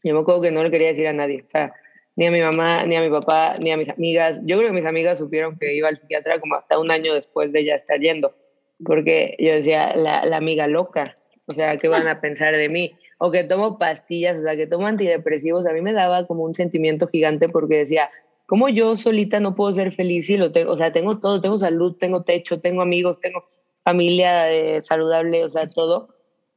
[0.06, 1.74] Yo me acuerdo que no le quería decir a nadie, o sea,
[2.16, 4.40] ni a mi mamá, ni a mi papá, ni a mis amigas.
[4.46, 7.52] Yo creo que mis amigas supieron que iba al psiquiatra como hasta un año después
[7.52, 8.38] de ya estar yendo,
[8.86, 12.94] porque yo decía, la, la amiga loca, o sea, ¿qué van a pensar de mí?
[13.18, 16.56] O que tomo pastillas, o sea, que tomo antidepresivos, a mí me daba como un
[16.56, 18.10] sentimiento gigante porque decía,
[18.48, 20.72] ¿Cómo yo solita no puedo ser feliz y lo tengo?
[20.72, 23.44] O sea, tengo todo, tengo salud, tengo techo, tengo amigos, tengo
[23.88, 26.10] familia eh, saludable, o sea, todo.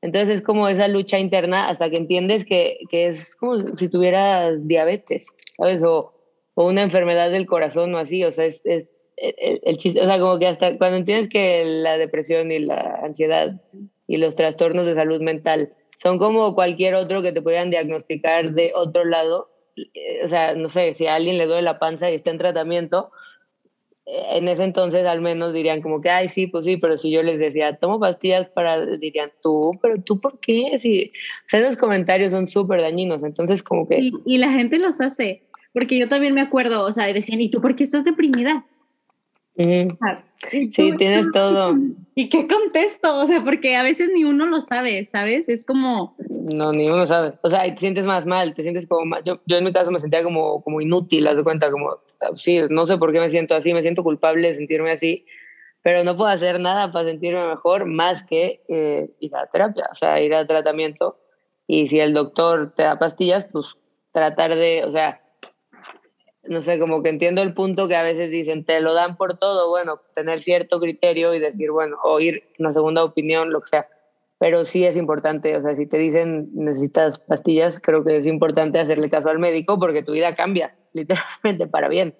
[0.02, 4.66] Entonces es como esa lucha interna hasta que entiendes que, que es como si tuvieras
[4.66, 5.80] diabetes, ¿sabes?
[5.84, 6.12] O,
[6.54, 10.06] o, una enfermedad del corazón o así, o sea, es, es el, el, chiste, o
[10.06, 13.60] sea, como que hasta cuando entiendes que la depresión y la ansiedad
[14.08, 18.72] y los trastornos de salud mental son como cualquier otro que te pudieran diagnosticar de
[18.74, 19.50] otro lado,
[20.24, 23.12] o sea, no sé, si a alguien le duele la panza y está en tratamiento,
[23.12, 23.19] eh,
[24.06, 27.22] en ese entonces al menos dirían como que, ay, sí, pues sí, pero si yo
[27.22, 30.66] les decía, tomo pastillas para, dirían, tú, pero tú, ¿por qué?
[30.78, 33.98] Si, o sea, esos comentarios son súper dañinos, entonces como que...
[33.98, 37.50] Y, y, la gente los hace, porque yo también me acuerdo, o sea, decían, ¿y
[37.50, 38.64] tú por qué estás deprimida?
[39.56, 41.74] sí, tienes todo.
[42.14, 43.20] ¿Y qué contesto?
[43.20, 45.48] O sea, porque a veces ni uno lo sabe, ¿sabes?
[45.48, 46.16] Es como...
[46.28, 47.34] No, ni uno sabe.
[47.42, 49.22] O sea, te sientes más mal, te sientes como mal.
[49.24, 51.98] Yo, yo en mi caso me sentía como, como inútil, haz de cuenta, como,
[52.36, 55.26] sí, no sé por qué me siento así, me siento culpable de sentirme así,
[55.82, 59.94] pero no puedo hacer nada para sentirme mejor más que eh, ir a terapia, o
[59.94, 61.18] sea, ir a tratamiento.
[61.66, 63.66] Y si el doctor te da pastillas, pues
[64.12, 65.20] tratar de, o sea,
[66.44, 69.38] no sé, como que entiendo el punto que a veces dicen, te lo dan por
[69.38, 73.60] todo, bueno, pues tener cierto criterio y decir, bueno, o ir una segunda opinión, lo
[73.60, 73.88] que sea.
[74.40, 78.78] Pero sí es importante, o sea, si te dicen necesitas pastillas, creo que es importante
[78.78, 82.14] hacerle caso al médico porque tu vida cambia, literalmente para bien.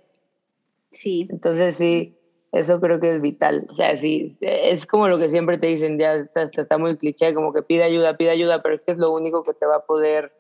[0.91, 1.27] Sí.
[1.31, 2.19] Entonces sí,
[2.53, 3.67] eso creo que es vital.
[3.71, 7.33] O sea, sí, es como lo que siempre te dicen, ya está, está muy cliché,
[7.33, 9.77] como que pide ayuda, pide ayuda, pero es que es lo único que te va
[9.77, 10.31] a poder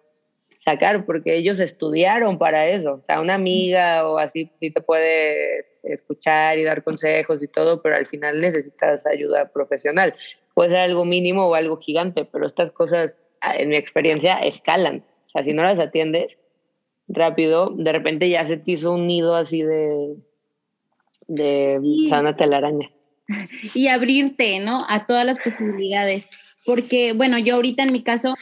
[0.58, 2.94] sacar, porque ellos estudiaron para eso.
[3.00, 7.80] O sea, una amiga o así sí te puede escuchar y dar consejos y todo,
[7.80, 10.14] pero al final necesitas ayuda profesional.
[10.60, 15.02] Puede ser algo mínimo o algo gigante, pero estas cosas, en mi experiencia, escalan.
[15.24, 16.36] O sea, si no las atiendes
[17.08, 20.16] rápido, de repente ya se te hizo un nido así de,
[21.28, 22.90] de sana telaraña.
[23.74, 24.84] Y abrirte, ¿no?
[24.90, 26.28] A todas las posibilidades
[26.66, 28.34] porque bueno, yo ahorita en mi caso,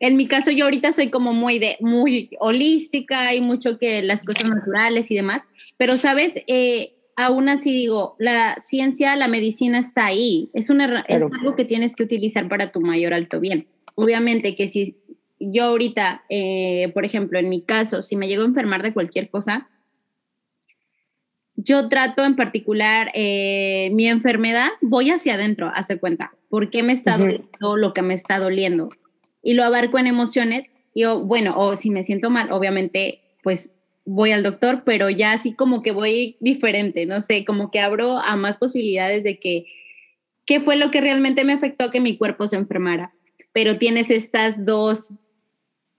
[0.00, 4.24] en mi caso yo ahorita soy como muy de muy holística y mucho que las
[4.24, 5.42] cosas naturales y demás,
[5.76, 6.94] pero sabes, eh,
[7.26, 11.94] aún así digo, la ciencia, la medicina está ahí, es, una, es algo que tienes
[11.94, 13.66] que utilizar para tu mayor alto bien.
[13.94, 14.96] Obviamente que si
[15.38, 19.30] yo ahorita, eh, por ejemplo, en mi caso, si me llego a enfermar de cualquier
[19.30, 19.68] cosa,
[21.56, 26.92] yo trato en particular eh, mi enfermedad, voy hacia adentro, hace cuenta, ¿por qué me
[26.92, 28.88] está doliendo lo que me está doliendo?
[29.42, 33.74] Y lo abarco en emociones, y bueno, o si me siento mal, obviamente, pues
[34.12, 38.18] voy al doctor, pero ya así como que voy diferente, no sé, como que abro
[38.18, 39.66] a más posibilidades de que
[40.44, 43.14] qué fue lo que realmente me afectó que mi cuerpo se enfermara.
[43.52, 45.12] Pero tienes estas dos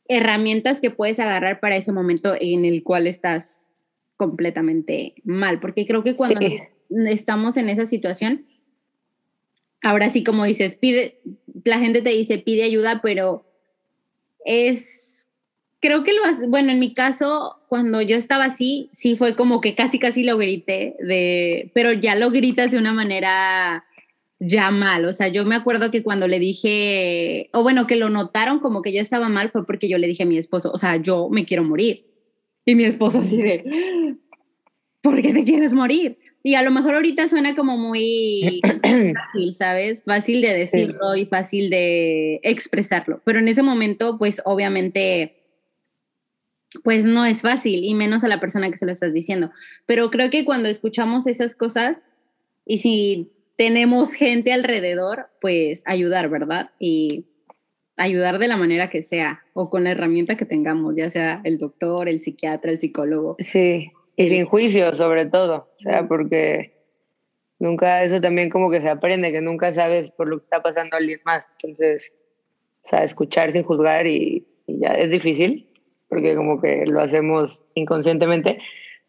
[0.09, 3.73] herramientas que puedes agarrar para ese momento en el cual estás
[4.17, 6.41] completamente mal, porque creo que cuando
[7.07, 8.45] estamos en esa situación,
[9.81, 11.21] ahora sí como dices, pide,
[11.63, 13.45] la gente te dice pide ayuda, pero
[14.43, 15.25] es,
[15.79, 19.75] creo que lo bueno, en mi caso, cuando yo estaba así, sí fue como que
[19.75, 23.85] casi, casi lo grité, de, pero ya lo gritas de una manera
[24.39, 28.09] ya mal, o sea, yo me acuerdo que cuando le dije, o bueno, que lo
[28.09, 30.77] notaron como que yo estaba mal fue porque yo le dije a mi esposo, o
[30.77, 32.07] sea, yo me quiero morir.
[32.65, 34.17] Y mi esposo así de,
[35.01, 36.17] ¿por qué te quieres morir?
[36.43, 40.03] Y a lo mejor ahorita suena como muy fácil, ¿sabes?
[40.03, 43.21] Fácil de decirlo y fácil de expresarlo.
[43.23, 45.40] Pero en ese momento, pues obviamente,
[46.83, 49.51] pues no es fácil y menos a la persona que se lo estás diciendo.
[49.85, 52.03] Pero creo que cuando escuchamos esas cosas
[52.65, 56.71] y si tenemos gente alrededor, pues ayudar, ¿verdad?
[56.79, 57.25] Y
[57.97, 61.57] ayudar de la manera que sea o con la herramienta que tengamos, ya sea el
[61.57, 63.35] doctor, el psiquiatra, el psicólogo.
[63.39, 66.73] Sí, y sin juicio, sobre todo, o sea, porque
[67.59, 70.95] nunca, eso también como que se aprende, que nunca sabes por lo que está pasando
[70.95, 71.45] a alguien más.
[71.61, 72.11] Entonces,
[72.83, 75.67] o sea, escuchar sin juzgar y, ya es difícil,
[76.11, 78.59] porque como que lo hacemos inconscientemente,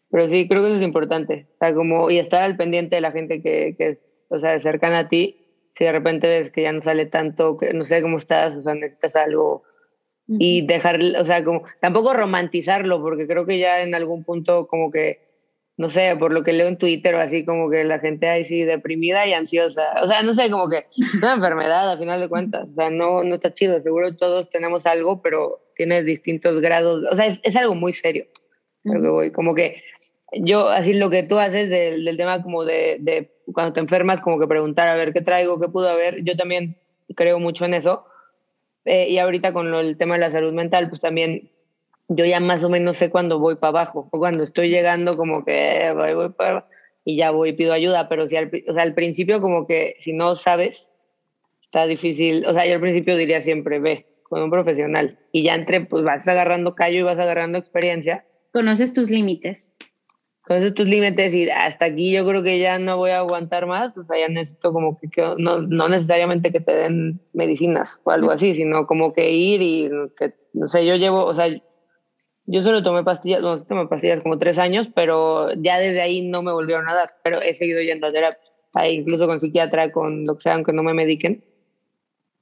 [0.09, 1.47] pero sí, creo que eso es importante.
[1.55, 3.97] O sea, como, y estar al pendiente de la gente que, que es,
[4.29, 5.35] o sea, cercana a ti,
[5.75, 8.61] si de repente ves que ya no sale tanto, que no sé cómo estás, o
[8.61, 9.63] sea, necesitas algo
[10.27, 14.89] y dejar, o sea, como tampoco romantizarlo, porque creo que ya en algún punto como
[14.89, 15.19] que,
[15.75, 18.45] no sé, por lo que leo en Twitter o así, como que la gente ahí
[18.45, 22.21] sí deprimida y ansiosa, o sea, no sé, como que es una enfermedad a final
[22.21, 26.61] de cuentas, o sea, no, no está chido, seguro todos tenemos algo, pero tiene distintos
[26.61, 28.25] grados, o sea, es, es algo muy serio,
[28.83, 29.83] creo que voy, como que
[30.35, 34.21] yo, así lo que tú haces del, del tema como de, de cuando te enfermas,
[34.21, 35.59] como que preguntar, a ver, ¿qué traigo?
[35.59, 36.23] ¿Qué pudo haber?
[36.23, 36.77] Yo también
[37.15, 38.05] creo mucho en eso
[38.85, 41.51] eh, y ahorita con el tema de la salud mental, pues también
[42.07, 45.45] yo ya más o menos sé cuándo voy para abajo, o cuando estoy llegando como
[45.45, 46.67] que eh, voy, voy para
[47.05, 49.97] y ya voy y pido ayuda, pero si al, o sea, al principio como que
[49.99, 50.89] si no sabes,
[51.61, 55.53] está difícil, o sea, yo al principio diría siempre ve con un profesional y ya
[55.53, 58.25] entre, pues vas agarrando callo y vas agarrando experiencia.
[58.51, 59.73] Conoces tus límites.
[60.41, 63.95] Con tus límites y hasta aquí yo creo que ya no voy a aguantar más,
[63.95, 68.31] o sea, ya necesito como que, no, no, necesariamente que te den medicinas o algo
[68.31, 71.47] así, sino como que ir y que, no sé, yo llevo, o sea,
[72.45, 76.41] yo solo tomé pastillas, no, tomé pastillas como tres años, pero ya desde ahí no
[76.41, 78.39] me volvieron a dar, pero he seguido yendo a terapia,
[78.89, 81.45] incluso con psiquiatra, con lo que sea, aunque no me mediquen,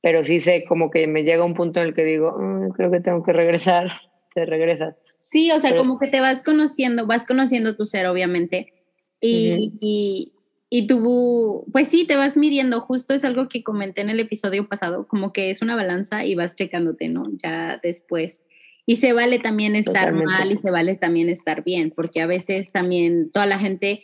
[0.01, 2.91] pero sí sé como que me llega un punto en el que digo, mm, creo
[2.91, 3.87] que tengo que regresar,
[4.33, 4.95] te regresas.
[5.23, 8.73] Sí, o sea, como que te vas conociendo, vas conociendo tu ser, obviamente.
[9.21, 10.33] Y, y,
[10.69, 12.81] y, tú, pues sí, te vas midiendo.
[12.81, 16.35] Justo es algo que comenté en el episodio pasado, como que es una balanza y
[16.35, 17.29] vas checándote, ¿no?
[17.41, 18.43] Ya después.
[18.85, 22.73] Y se vale también estar mal y se vale también estar bien, porque a veces
[22.73, 24.03] también toda la gente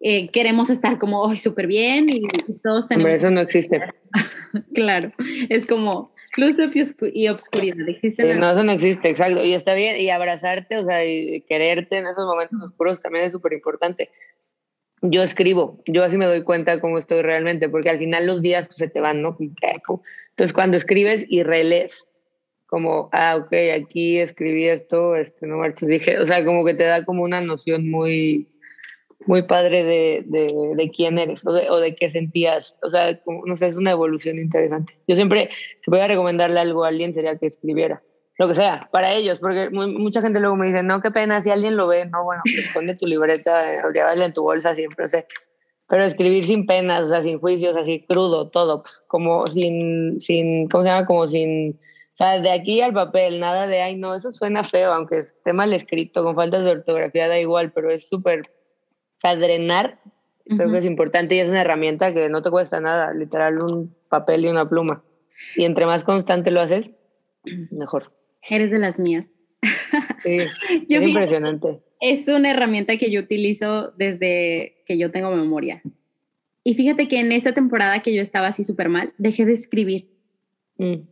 [0.00, 2.22] eh, queremos estar como hoy súper bien y,
[2.62, 3.06] todos tenemos...
[3.06, 3.82] Hombre, eso no existe.
[4.74, 5.12] claro,
[5.48, 6.56] es como luz
[7.14, 7.88] y obscuridad.
[7.88, 9.44] Existen no, eso no existe, exacto.
[9.44, 13.32] Y está bien, y abrazarte, o sea, y quererte en esos momentos oscuros también es
[13.32, 14.10] súper importante.
[15.02, 18.66] Yo escribo, yo así me doy cuenta cómo estoy realmente, porque al final los días
[18.66, 19.36] pues, se te van, ¿no?
[19.38, 22.08] Entonces, cuando escribes y relees,
[22.66, 26.84] como, ah, ok, aquí escribí esto, este, no marches, dije, o sea, como que te
[26.84, 28.48] da como una noción muy,
[29.28, 32.76] muy padre de, de, de quién eres o de, o de, qué sentías.
[32.82, 34.94] O sea, como, no sé, es una evolución interesante.
[35.06, 35.50] Yo siempre,
[35.84, 38.02] si voy a recomendarle algo a alguien, sería que escribiera.
[38.38, 41.50] Lo que sea, para ellos, porque mucha gente luego me dice, no, qué pena, si
[41.50, 44.74] alguien lo ve, no, bueno, pues ponle tu libreta eh, o llévale en tu bolsa
[44.74, 45.26] siempre, o sea,
[45.88, 50.68] pero escribir sin penas, o sea, sin juicios, así crudo, todo, pues, como sin, sin,
[50.68, 51.04] ¿cómo se llama?
[51.04, 54.92] Como sin, o sea, de aquí al papel, nada de, ay, no, eso suena feo,
[54.92, 58.42] aunque esté mal escrito, con faltas de ortografía, da igual, pero es súper
[59.18, 59.98] o sea, drenar
[60.56, 63.94] creo que es importante y es una herramienta que no te cuesta nada, literal un
[64.08, 65.04] papel y una pluma.
[65.56, 66.90] Y entre más constante lo haces,
[67.70, 68.12] mejor.
[68.48, 69.26] Eres de las mías.
[70.22, 70.38] Sí,
[70.88, 71.80] es impresionante.
[72.00, 75.82] Es una herramienta que yo utilizo desde que yo tengo memoria.
[76.64, 80.08] Y fíjate que en esa temporada que yo estaba así súper mal, dejé de escribir.
[80.78, 81.08] Mm.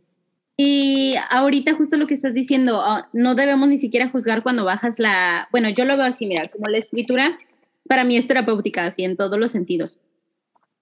[0.59, 4.97] Y ahorita justo lo que estás diciendo, ah, no debemos ni siquiera juzgar cuando bajas
[4.97, 7.37] la, bueno, yo lo veo así, mira, como la escritura
[7.87, 9.99] para mí es terapéutica, así en todos los sentidos.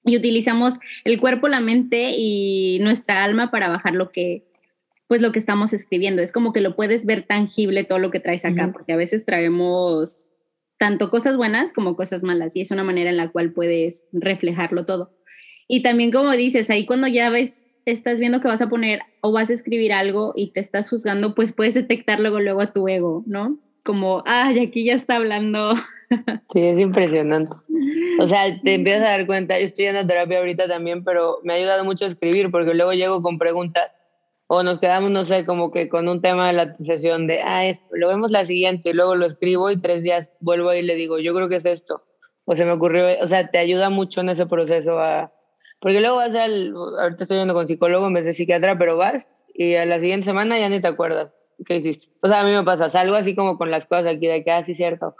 [0.04, 4.46] Y utilizamos el cuerpo, la mente y nuestra alma para bajar lo que,
[5.08, 6.22] pues lo que estamos escribiendo.
[6.22, 9.26] Es como que lo puedes ver tangible todo lo que traes acá, porque a veces
[9.26, 10.26] traemos
[10.78, 14.86] tanto cosas buenas como cosas malas y es una manera en la cual puedes reflejarlo
[14.86, 15.16] todo.
[15.68, 19.32] Y también como dices, ahí cuando ya ves, estás viendo que vas a poner o
[19.32, 22.88] vas a escribir algo y te estás juzgando, pues puedes detectar luego, luego a tu
[22.88, 23.60] ego, ¿no?
[23.86, 25.74] Como, ay, aquí ya está hablando.
[26.54, 27.52] Sí, es impresionante.
[28.20, 31.54] O sea, te empiezas a dar cuenta, yo estoy en terapia ahorita también, pero me
[31.54, 33.92] ha ayudado mucho a escribir porque luego llego con preguntas
[34.48, 37.66] o nos quedamos, no sé, como que con un tema de la sesión de, ah,
[37.66, 40.96] esto, lo vemos la siguiente, y luego lo escribo y tres días vuelvo y le
[40.96, 42.04] digo, yo creo que es esto,
[42.46, 45.34] o se me ocurrió, o sea, te ayuda mucho en ese proceso a,
[45.82, 49.28] porque luego vas al, ahorita estoy yendo con psicólogo en vez de psiquiatra, pero vas
[49.54, 51.34] y a la siguiente semana ya ni te acuerdas
[51.66, 52.08] qué hiciste.
[52.22, 54.52] O sea, a mí me pasa, salgo así como con las cosas aquí de que,
[54.52, 55.16] ah, sí, cierto.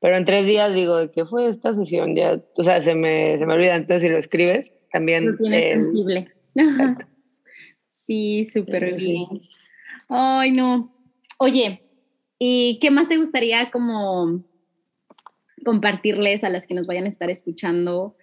[0.00, 2.16] Pero en tres días digo, ¿qué fue esta sesión?
[2.16, 3.76] Ya, o sea, se me, se me olvida.
[3.76, 5.26] Entonces, si lo escribes, también.
[5.26, 6.32] Lo tienes sensible.
[8.04, 9.26] Sí, súper bien.
[10.08, 10.92] Ay, no.
[11.38, 11.82] Oye,
[12.38, 14.44] ¿y qué más te gustaría como
[15.64, 18.16] compartirles a las que nos vayan a estar escuchando?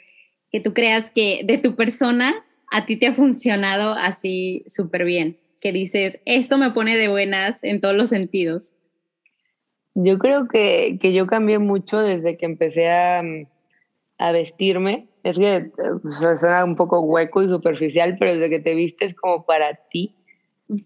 [0.51, 5.37] Que tú creas que de tu persona a ti te ha funcionado así súper bien.
[5.59, 8.75] Que dices, esto me pone de buenas en todos los sentidos.
[9.95, 13.21] Yo creo que, que yo cambié mucho desde que empecé a,
[14.17, 18.75] a vestirme es que pues, suena un poco hueco y superficial, pero desde que te
[18.75, 20.15] vistes como para ti,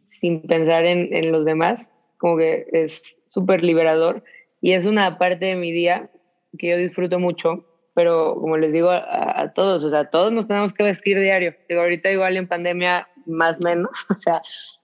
[0.10, 4.24] sin pensar en, en los demás, como que es súper liberador
[4.62, 6.10] y es una parte de mi día
[6.58, 10.48] que yo disfruto mucho, pero como les digo a, a, todos, o sea, todos nos
[10.48, 11.54] tenemos que vestir diario.
[11.68, 14.42] Digo, ahorita igual en pandemia más menos, o sea,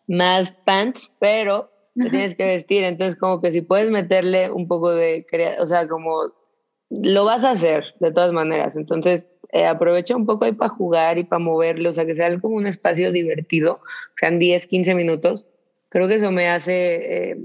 [0.07, 4.91] más pants, pero te tienes que vestir, entonces como que si puedes meterle un poco
[4.91, 5.25] de,
[5.59, 6.31] o sea, como
[6.89, 11.17] lo vas a hacer de todas maneras, entonces eh, aprovecha un poco ahí para jugar
[11.17, 13.79] y para moverle, o sea, que sea como un espacio divertido,
[14.19, 15.45] sean 10, 15 minutos.
[15.89, 17.37] Creo que eso me hace, eh,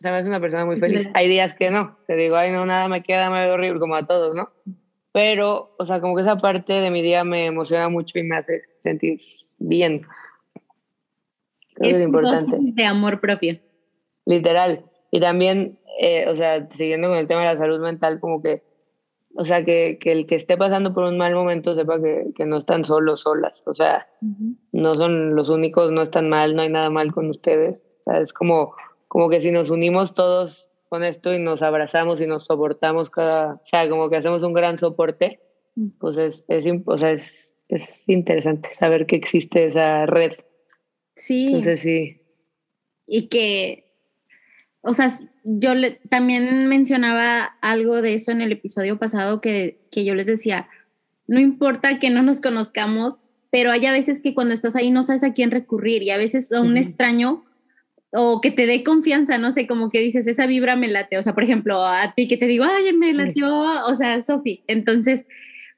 [0.00, 1.08] me hace una persona muy feliz.
[1.14, 3.94] Hay días que no, te digo, ay, no, nada me queda, me veo horrible, como
[3.94, 4.50] a todos, ¿no?
[5.12, 8.36] Pero, o sea, como que esa parte de mi día me emociona mucho y me
[8.36, 9.20] hace sentir
[9.58, 10.02] bien.
[11.80, 12.56] Es, importante.
[12.60, 13.58] De amor propio.
[14.24, 14.84] Literal.
[15.10, 18.62] Y también, eh, o sea, siguiendo con el tema de la salud mental, como que
[19.34, 22.44] o sea, que, que, el que esté pasando por un mal momento sepa que, que
[22.44, 23.62] no están solos, solas.
[23.64, 24.06] O sea,
[24.72, 27.84] no son los únicos, no están mal, no hay nada mal con ustedes.
[28.04, 28.74] O sea, es como,
[29.08, 33.54] como que si nos unimos todos con esto y nos abrazamos y nos soportamos cada,
[33.54, 35.40] o sea, como que hacemos un gran soporte,
[35.98, 40.32] pues es, es, o sea, es, es interesante saber que existe esa red.
[41.22, 41.46] Sí.
[41.46, 42.20] Entonces sí.
[43.06, 43.94] Y que,
[44.80, 50.04] o sea, yo le, también mencionaba algo de eso en el episodio pasado que, que
[50.04, 50.68] yo les decía,
[51.28, 55.04] no importa que no nos conozcamos, pero hay a veces que cuando estás ahí no
[55.04, 57.44] sabes a quién recurrir y a veces a un extraño
[58.10, 61.22] o que te dé confianza, no sé, como que dices, esa vibra me late, o
[61.22, 63.48] sea, por ejemplo, a ti que te digo, ay, me latió,
[63.86, 65.26] o sea, Sofi, entonces,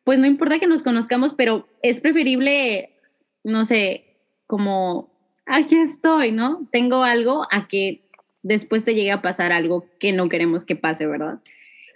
[0.05, 2.97] pues no importa que nos conozcamos, pero es preferible,
[3.45, 5.14] no sé, como,
[5.47, 6.69] aquí estoy, ¿no?
[6.73, 8.03] Tengo algo a que
[8.43, 11.41] después te llegue a pasar algo que no queremos que pase, ¿verdad?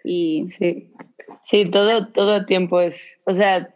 [0.04, 0.90] Y sí,
[1.50, 3.74] sí, todo, todo tiempo es, o sea,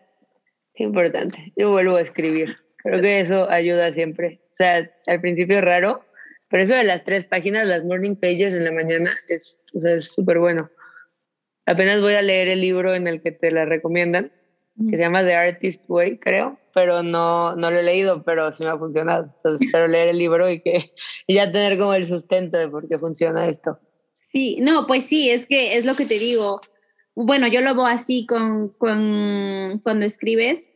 [0.74, 1.52] es importante.
[1.56, 2.56] Yo vuelvo a escribir.
[2.78, 4.40] Creo que eso ayuda siempre.
[4.54, 6.04] O sea, al principio es raro,
[6.48, 10.00] pero eso de las tres páginas, las morning pages en la mañana, es o sea,
[10.00, 10.70] súper bueno.
[11.66, 14.32] Apenas voy a leer el libro en el que te la recomiendan,
[14.76, 18.64] que se llama The Artist Way, creo pero no, no lo he leído, pero sí
[18.64, 19.32] me ha funcionado.
[19.36, 20.92] Entonces espero leer el libro y, que,
[21.26, 23.78] y ya tener como el sustento de por qué funciona esto.
[24.14, 26.60] Sí, no, pues sí, es que es lo que te digo.
[27.14, 30.72] Bueno, yo lo veo así con, con cuando escribes,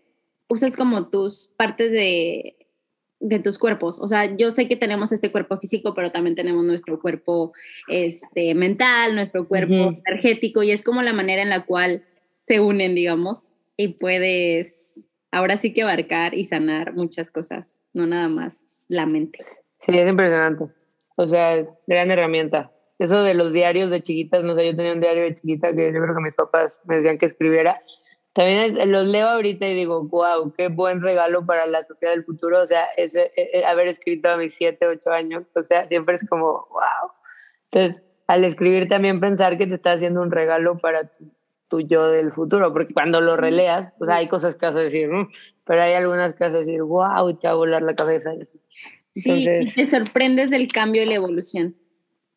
[0.48, 2.56] usas como tus partes de,
[3.20, 3.98] de tus cuerpos.
[3.98, 7.54] O sea, yo sé que tenemos este cuerpo físico, pero también tenemos nuestro cuerpo
[7.88, 12.04] este, mental, nuestro cuerpo energético, y es como la manera en la cual
[12.42, 13.38] se unen, digamos,
[13.76, 19.44] y puedes ahora sí que abarcar y sanar muchas cosas, no nada más la mente.
[19.80, 20.64] Sí, es impresionante.
[21.16, 22.72] O sea, gran herramienta.
[22.98, 25.92] Eso de los diarios de chiquitas, no sé, yo tenía un diario de chiquita que
[25.92, 27.82] yo creo que mis papás me decían que escribiera.
[28.32, 32.62] También los leo ahorita y digo, wow, qué buen regalo para la sociedad del futuro.
[32.62, 35.50] O sea, ese, e, e, haber escrito a mis siete, ocho años.
[35.54, 37.10] O sea, siempre es como, wow.
[37.70, 41.30] Entonces, al escribir también pensar que te está haciendo un regalo para tu
[41.68, 45.08] tu yo del futuro, porque cuando lo releas, pues hay cosas que vas a decir,
[45.64, 48.32] pero hay algunas que vas a decir, wow, te va a volar la cabeza.
[49.14, 51.76] sí, y te sorprendes del cambio y la evolución.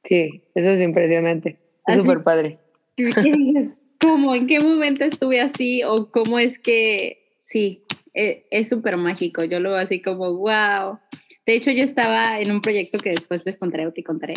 [0.04, 1.60] Sí, eso es impresionante.
[1.86, 2.60] Es súper padre.
[2.96, 3.72] ¿Qué dices?
[4.00, 4.34] ¿Cómo?
[4.34, 5.84] ¿En qué momento estuve así?
[5.84, 9.44] ¿O cómo es que, sí, e, es súper mágico?
[9.44, 11.00] Yo lo veo así como, wow.
[11.46, 14.36] De hecho, yo estaba en un proyecto que después les contaré o te contaré.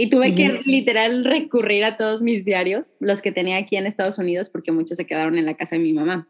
[0.00, 4.16] Y tuve que literal recurrir a todos mis diarios, los que tenía aquí en Estados
[4.16, 6.26] Unidos, porque muchos se quedaron en la casa de mi mamá.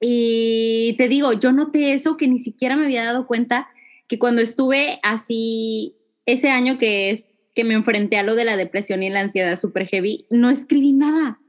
[0.00, 3.68] Y te digo, yo noté eso que ni siquiera me había dado cuenta
[4.06, 8.56] que cuando estuve así, ese año que, es, que me enfrenté a lo de la
[8.56, 11.42] depresión y la ansiedad super heavy, no escribí nada.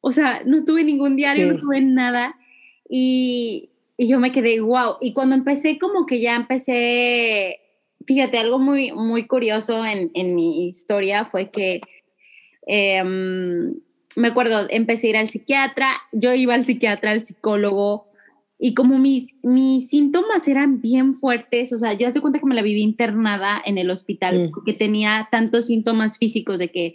[0.00, 2.36] O sea, no tuve ningún diario, no tuve nada.
[2.88, 4.98] Y, y yo me quedé, wow.
[5.00, 7.58] Y cuando empecé, como que ya empecé,
[8.06, 11.80] fíjate, algo muy, muy curioso en, en mi historia fue que
[12.66, 13.74] em,
[14.16, 18.06] me acuerdo, empecé a ir al psiquiatra, yo iba al psiquiatra, al psicólogo,
[18.58, 22.54] y como mis, mis síntomas eran bien fuertes, o sea, yo hace cuenta que me
[22.54, 26.94] la viví internada en el hospital, porque tenía tantos síntomas físicos de que,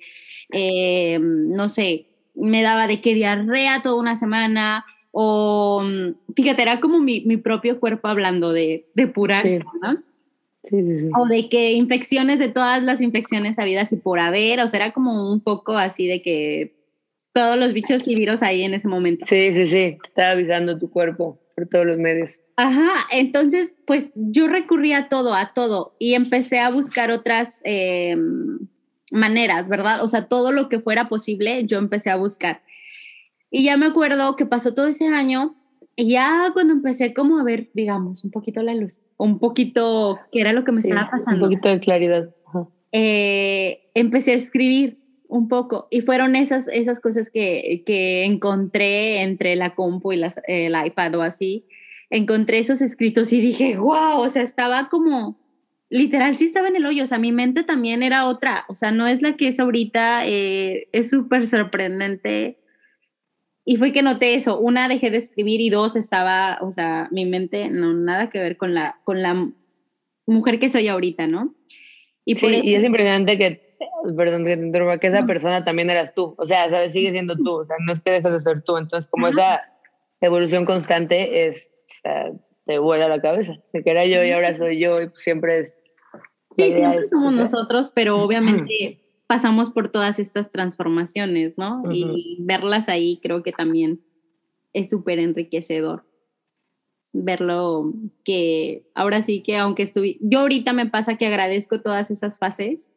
[0.49, 6.80] em, no sé, me daba de que diarrea toda una semana, o mm, fíjate, era
[6.80, 9.43] como mi, mi propio cuerpo hablando de, de pura,
[9.82, 10.01] ¿no?
[10.64, 14.68] Sí, sí, o de que infecciones de todas las infecciones habidas y por haber, o
[14.68, 16.76] sea, era como un poco así de que
[17.34, 19.26] todos los bichos y virus ahí en ese momento.
[19.28, 22.30] Sí, sí, sí, estaba avisando tu cuerpo por todos los medios.
[22.57, 28.59] Ajá, entonces pues yo recurrí a todo, a todo y empecé a buscar otras em,
[29.09, 30.03] maneras, ¿verdad?
[30.03, 32.62] O sea, todo lo que fuera posible, yo empecé a buscar.
[33.49, 35.55] Y ya me acuerdo que pasó todo ese año
[35.96, 40.42] y ya cuando empecé como a ver, digamos, un poquito la luz, un poquito qué
[40.42, 41.46] era lo que me estaba pasando.
[41.46, 42.30] Un poquito de claridad.
[42.94, 49.56] Eh, empecé a escribir un poco y fueron esas, esas cosas que, que encontré entre
[49.56, 51.66] la compu y las, el iPad o así.
[52.10, 55.39] Encontré esos escritos y dije, wow, o sea, estaba como,
[55.89, 58.92] literal, sí estaba en el hoyo, o sea, mi mente también era otra, o sea,
[58.92, 62.61] no es la que es ahorita, eh, es súper sorprendente
[63.72, 67.26] y fue que noté eso, una dejé de escribir y dos estaba, o sea, mi
[67.26, 69.49] mente no nada que ver con la con la
[70.26, 71.55] mujer que soy ahorita, ¿no?
[72.26, 73.78] Y, sí, y es impresionante que,
[74.17, 74.43] perdón,
[74.99, 77.93] que esa persona también eras tú, o sea, sabes, sigue siendo tú, o sea, no
[77.93, 79.61] es que dejes de ser tú, entonces como esa
[80.19, 82.32] evolución constante es, o sea,
[82.65, 85.80] te vuela la cabeza, de que era yo y ahora soy yo y siempre es...
[86.57, 88.99] Sí, siempre somos nosotros, pero obviamente
[89.32, 91.84] pasamos por todas estas transformaciones, ¿no?
[91.90, 94.02] Y verlas ahí creo que también
[94.74, 96.04] es súper enriquecedor.
[97.14, 97.94] Verlo
[98.26, 102.92] que ahora sí que aunque estuve, yo ahorita me pasa que agradezco todas esas fases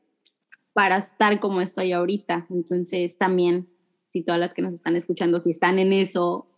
[0.72, 2.48] para estar como estoy ahorita.
[2.50, 3.68] Entonces también,
[4.08, 6.48] si todas las que nos están escuchando, si están en eso,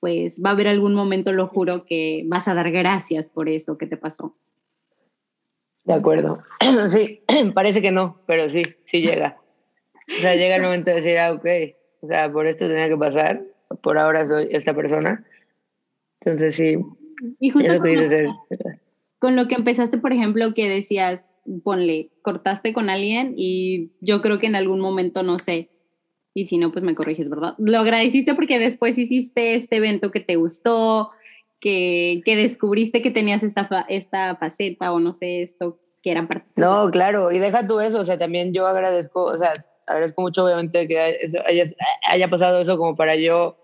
[0.00, 3.78] pues va a haber algún momento, lo juro, que vas a dar gracias por eso
[3.78, 4.34] que te pasó.
[5.86, 6.42] De acuerdo.
[6.88, 7.22] Sí,
[7.54, 9.38] parece que no, pero sí, sí llega.
[10.08, 11.46] O sea, llega el momento de decir, ah, ok,
[12.02, 13.42] o sea, por esto tenía que pasar,
[13.82, 15.24] por ahora soy esta persona.
[16.20, 16.76] Entonces sí.
[17.40, 18.46] Y justo con, lo,
[19.18, 21.32] con lo que empezaste, por ejemplo, que decías,
[21.64, 25.70] ponle, cortaste con alguien y yo creo que en algún momento, no sé,
[26.34, 27.54] y si no, pues me corriges, ¿verdad?
[27.58, 31.10] Lo agradeciste porque después hiciste este evento que te gustó,
[31.60, 36.46] que, que descubriste que tenías esta, esta faceta o no sé, esto que eran parte.
[36.56, 40.44] No, claro, y deja tú eso, o sea, también yo agradezco, o sea, agradezco mucho
[40.44, 41.64] obviamente que haya,
[42.08, 43.56] haya pasado eso como para yo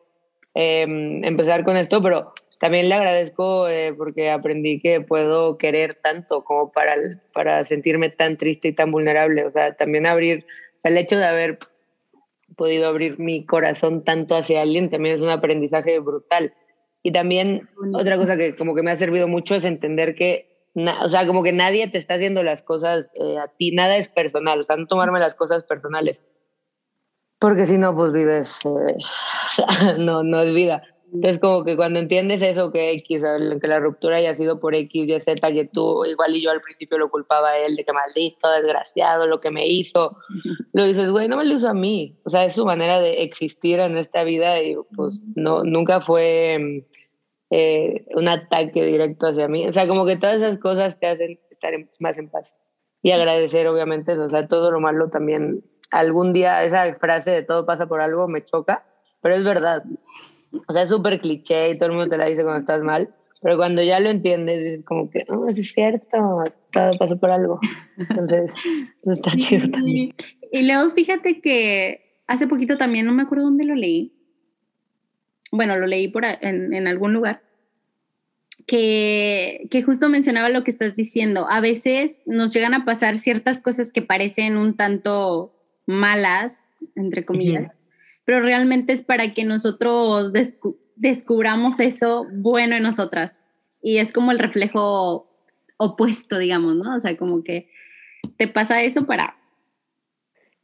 [0.55, 6.45] em, empezar con esto, pero también le agradezco eh, porque aprendí que puedo querer tanto
[6.45, 6.95] como para,
[7.33, 10.47] para sentirme tan triste y tan vulnerable, o sea, también abrir,
[10.85, 11.59] el hecho de haber
[12.57, 16.55] podido abrir mi corazón tanto hacia alguien también es un aprendizaje brutal.
[17.03, 21.09] Y también otra cosa que como que me ha servido mucho es entender que, o
[21.09, 24.61] sea, como que nadie te está haciendo las cosas eh, a ti, nada es personal,
[24.61, 26.21] o sea, no tomarme las cosas personales.
[27.39, 30.83] Porque si no, pues vives, eh, o sea, no, no es vida.
[31.15, 33.23] Entonces, como que cuando entiendes eso, que X,
[33.61, 36.63] que la ruptura haya sido por X, Y, Z, que tú, igual y yo al
[36.63, 40.17] principio lo culpaba a él de que maldito, desgraciado, lo que me hizo,
[40.73, 42.19] lo dices, güey, no me lo hizo a mí.
[42.25, 46.87] O sea, es su manera de existir en esta vida y pues no, nunca fue
[47.51, 49.69] eh, un ataque directo hacia mí.
[49.69, 52.55] O sea, como que todas esas cosas te hacen estar más en paz.
[53.03, 54.25] Y agradecer, obviamente, eso.
[54.25, 55.63] O sea, todo lo malo también.
[55.91, 58.87] Algún día esa frase de todo pasa por algo me choca,
[59.21, 59.83] pero es verdad.
[60.67, 63.15] O sea, es súper cliché y todo el mundo te la dice cuando estás mal,
[63.41, 67.61] pero cuando ya lo entiendes, es como que, oh, es cierto, todo pasó por algo.
[67.97, 68.51] Entonces,
[69.07, 70.15] está chido también.
[70.53, 74.13] Y luego fíjate que hace poquito también, no me acuerdo dónde lo leí,
[75.51, 77.43] bueno, lo leí por en, en algún lugar,
[78.67, 81.47] que, que, justo mencionaba lo que estás diciendo.
[81.51, 85.53] A veces nos llegan a pasar ciertas cosas que parecen un tanto
[85.87, 87.73] malas, entre comillas,
[88.25, 90.33] pero realmente es para que nosotros
[90.97, 93.35] descubramos eso bueno en nosotras.
[93.83, 95.29] Y es como el reflejo
[95.77, 96.97] opuesto, digamos, ¿no?
[96.97, 97.69] O sea, como que
[98.37, 99.37] te pasa eso para...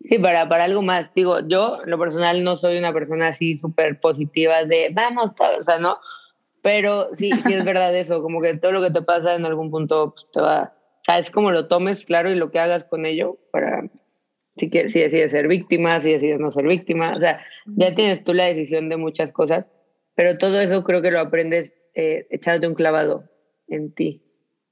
[0.00, 1.12] Sí, para, para algo más.
[1.12, 5.78] Digo, yo, lo personal, no soy una persona así súper positiva de vamos, o sea,
[5.80, 5.98] no.
[6.62, 9.72] Pero sí, sí es verdad eso, como que todo lo que te pasa en algún
[9.72, 10.72] punto pues, te va.
[11.00, 13.90] O sea, es como lo tomes, claro, y lo que hagas con ello para
[14.58, 17.12] si, quieres, si decides ser víctima, si decides no ser víctima.
[17.16, 19.70] O sea, ya tienes tú la decisión de muchas cosas,
[20.14, 23.24] pero todo eso creo que lo aprendes eh, echándote un clavado
[23.68, 24.22] en ti,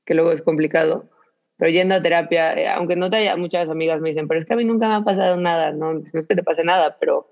[0.04, 1.10] que luego es complicado.
[1.58, 4.46] Pero yendo a terapia, eh, aunque no te haya, muchas amigas me dicen, pero es
[4.46, 6.98] que a mí nunca me ha pasado nada, no, no es que te pase nada,
[7.00, 7.30] pero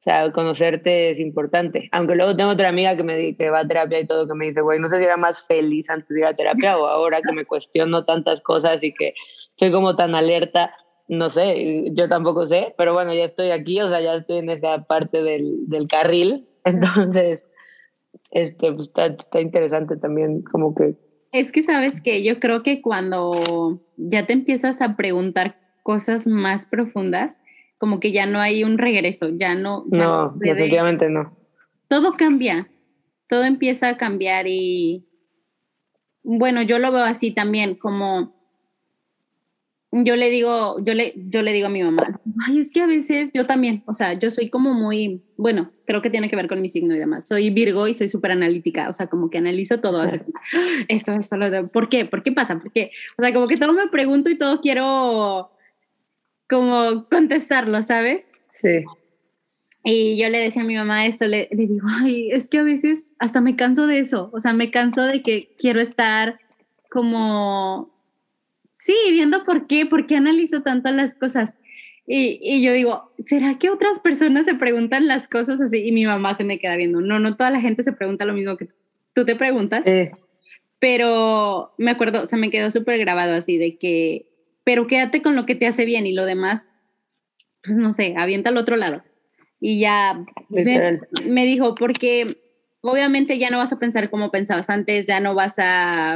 [0.00, 1.88] o sea, conocerte es importante.
[1.90, 4.46] Aunque luego tengo otra amiga que me que va a terapia y todo, que me
[4.46, 7.20] dice, güey, no sé si era más feliz antes de ir a terapia o ahora
[7.20, 9.14] que me cuestiono tantas cosas y que
[9.54, 10.72] soy como tan alerta.
[11.08, 14.50] No sé, yo tampoco sé, pero bueno, ya estoy aquí, o sea, ya estoy en
[14.50, 16.46] esa parte del, del carril.
[16.64, 17.46] Entonces,
[18.30, 20.94] este, pues está, está interesante también como que
[21.32, 26.66] es que sabes que yo creo que cuando ya te empiezas a preguntar cosas más
[26.66, 27.38] profundas,
[27.76, 29.84] como que ya no hay un regreso, ya no.
[29.90, 31.36] no, definitivamente no.
[31.88, 32.68] Todo cambia,
[33.28, 35.06] todo empieza a cambiar y
[36.22, 38.34] bueno, yo lo veo así también, como
[39.90, 42.86] yo le digo, yo le, yo le digo a mi mamá, ay, es que a
[42.86, 46.48] veces yo también, o sea, yo soy como muy, bueno, creo que tiene que ver
[46.48, 47.26] con mi signo y demás.
[47.26, 50.02] Soy Virgo y soy súper analítica, o sea, como que analizo todo,
[50.88, 52.04] esto, esto, lo ¿por qué?
[52.04, 52.58] ¿Por qué pasa?
[52.58, 52.90] ¿Por qué?
[53.16, 55.50] O sea, como que todo me pregunto y todo quiero
[56.48, 58.30] como contestarlo, ¿sabes?
[58.60, 58.84] Sí.
[59.84, 62.62] Y yo le decía a mi mamá esto, le, le digo, ay, es que a
[62.62, 66.38] veces hasta me canso de eso, o sea, me canso de que quiero estar
[66.90, 67.97] como
[68.78, 71.56] Sí, viendo por qué, por qué analizo tanto las cosas.
[72.06, 75.86] Y, y, yo digo, ¿será que otras personas se preguntan las cosas así?
[75.86, 77.00] Y mi mamá se me queda viendo.
[77.00, 78.68] No, no toda la gente se pregunta lo mismo que
[79.14, 79.84] tú te preguntas.
[80.78, 84.26] Pero me acuerdo, se me quedó súper grabado así de que,
[84.64, 86.70] pero quédate con lo que te hace bien y lo demás,
[87.64, 89.02] pues no sé, avienta al otro lado.
[89.60, 92.38] Y ya me, me dijo, porque
[92.80, 96.14] obviamente ya no vas a pensar como pensabas antes, ya no vas a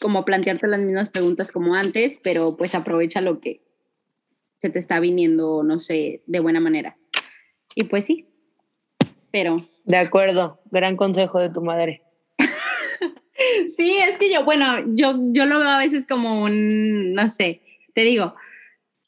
[0.00, 3.60] como plantearte las mismas preguntas como antes, pero pues aprovecha lo que
[4.58, 6.96] se te está viniendo, no sé, de buena manera.
[7.74, 8.26] Y pues sí,
[9.30, 9.64] pero...
[9.84, 12.02] De acuerdo, gran consejo de tu madre.
[13.76, 17.62] sí, es que yo, bueno, yo, yo lo veo a veces como un, no sé,
[17.94, 18.34] te digo,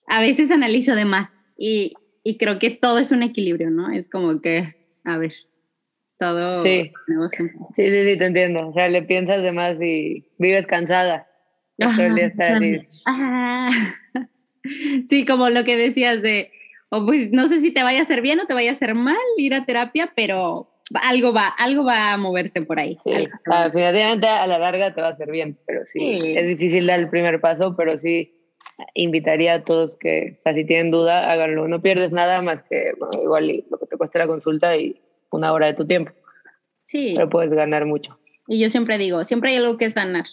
[0.08, 3.90] a veces analizo de más y, y creo que todo es un equilibrio, ¿no?
[3.90, 4.74] Es como que,
[5.04, 5.32] a ver,
[6.18, 6.64] todo.
[6.64, 6.92] Sí.
[7.06, 7.42] sí,
[7.76, 8.68] sí, sí, te entiendo.
[8.68, 11.26] O sea, le piensas de más y vives cansada.
[15.08, 16.52] Sí, como lo que decías de,
[16.90, 18.94] o pues no sé si te vaya a hacer bien o te vaya a hacer
[18.94, 20.68] mal ir a terapia, pero
[21.08, 22.98] algo va, algo va a moverse por ahí.
[23.04, 27.00] Sí, definitivamente a la larga te va a hacer bien, pero sí, es difícil dar
[27.00, 28.32] el primer paso, pero sí
[28.94, 31.66] invitaría a todos que, o sea, si tienen duda, háganlo.
[31.68, 35.01] No pierdes nada más que, igual lo que te cuesta la consulta y
[35.32, 36.12] una hora de tu tiempo.
[36.84, 37.12] Sí.
[37.16, 38.18] Pero puedes ganar mucho.
[38.46, 40.26] Y yo siempre digo, siempre hay algo que sanar.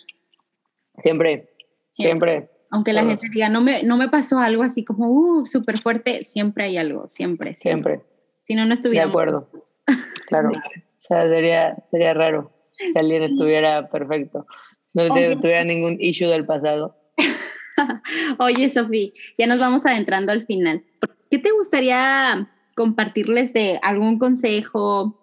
[1.04, 1.50] Siempre,
[1.91, 2.50] siempre.
[2.72, 6.24] Aunque la gente diga, no me, no me pasó algo así como, uh, súper fuerte,
[6.24, 8.02] siempre hay algo, siempre, siempre.
[8.43, 9.06] Si no, no estuviera.
[9.06, 9.50] De acuerdo.
[10.28, 10.52] Claro.
[10.52, 14.45] o sea, sería, sería raro que alguien estuviera perfecto.
[14.93, 16.95] No tuviera ningún issue del pasado.
[18.38, 20.84] Oye, Sofía, ya nos vamos adentrando al final.
[21.32, 22.47] ¿Qué te gustaría
[22.80, 25.19] compartirles de algún consejo.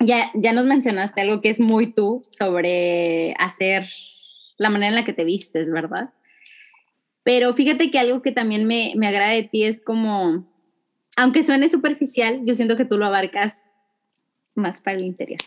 [0.00, 3.88] Ya, ya nos mencionaste algo que es muy tú sobre hacer
[4.56, 6.10] la manera en la que te vistes, ¿verdad?
[7.22, 10.52] Pero fíjate que algo que también me, me agrada de ti es como,
[11.16, 13.70] aunque suene superficial, yo siento que tú lo abarcas
[14.56, 15.38] más para el interior.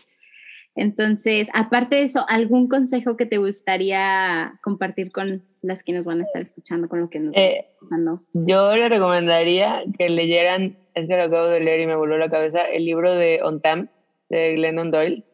[0.74, 6.20] Entonces, aparte de eso, ¿algún consejo que te gustaría compartir con las que nos van
[6.20, 8.22] a estar escuchando, con lo que nos eh, escuchando?
[8.32, 12.30] Yo le recomendaría que leyeran, es que lo acabo de leer y me voló la
[12.30, 13.88] cabeza, el libro de On Time
[14.30, 15.24] de Glennon Doyle.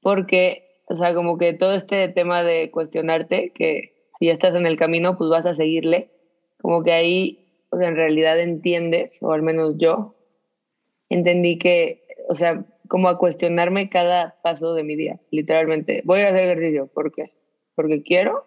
[0.00, 4.66] Porque, o sea, como que todo este tema de cuestionarte, que si ya estás en
[4.66, 6.10] el camino, pues vas a seguirle,
[6.60, 10.14] como que ahí, o sea, en realidad entiendes, o al menos yo,
[11.10, 16.02] entendí que, o sea, como a cuestionarme cada paso de mi día, literalmente.
[16.04, 17.32] Voy a hacer ejercicio, ¿por qué?
[17.74, 18.46] ¿Porque quiero?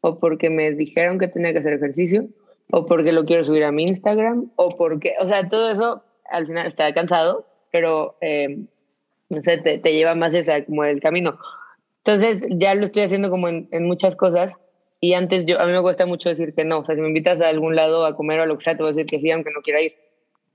[0.00, 2.28] ¿O porque me dijeron que tenía que hacer ejercicio?
[2.70, 4.52] ¿O porque lo quiero subir a mi Instagram?
[4.56, 8.64] ¿O porque, o sea, todo eso al final está cansado, pero, eh,
[9.28, 11.38] no sé, te, te, lleva más esa, como el camino.
[12.04, 14.54] Entonces, ya lo estoy haciendo como en, en, muchas cosas.
[15.00, 16.78] Y antes yo, a mí me cuesta mucho decir que no.
[16.80, 18.76] O sea, si me invitas a algún lado a comer o a lo que sea,
[18.76, 19.94] te voy a decir que sí, aunque no quiera ir.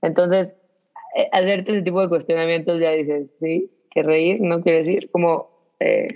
[0.02, 0.54] Entonces,
[1.32, 6.08] hacerte ese tipo de cuestionamientos ya dices, sí, que reír, no quiere decir, como eh,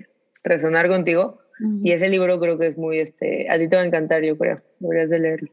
[0.45, 1.39] resonar contigo.
[1.83, 4.39] Y ese libro creo que es muy, este, a ti te va a encantar, yo
[4.39, 5.49] creo, deberías de leerlo.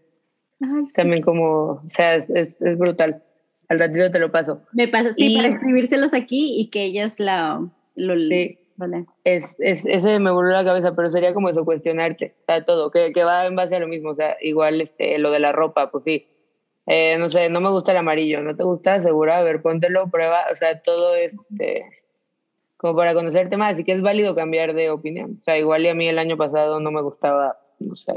[0.93, 3.23] También como, o sea, es, es, brutal.
[3.69, 4.61] Al ratito te lo paso.
[4.73, 7.59] Me pasa, sí, para escribírselos aquí y que ellas la,
[7.95, 8.59] lo sí.
[8.77, 9.05] Vale.
[9.23, 12.91] Es, es, ese me volvió la cabeza, pero sería como eso, cuestionarte, o sea, todo,
[12.91, 15.53] que, que va en base a lo mismo, o sea, igual este, lo de la
[15.53, 16.27] ropa, pues sí,
[16.87, 19.01] eh, no sé, no me gusta el amarillo, ¿no te gusta?
[19.01, 21.85] Segura, a ver, póntelo, prueba, o sea, todo este,
[22.77, 25.39] como para conocerte más, así que es válido cambiar de opinión.
[25.41, 28.13] O sea, igual y a mí el año pasado no me gustaba, no sé,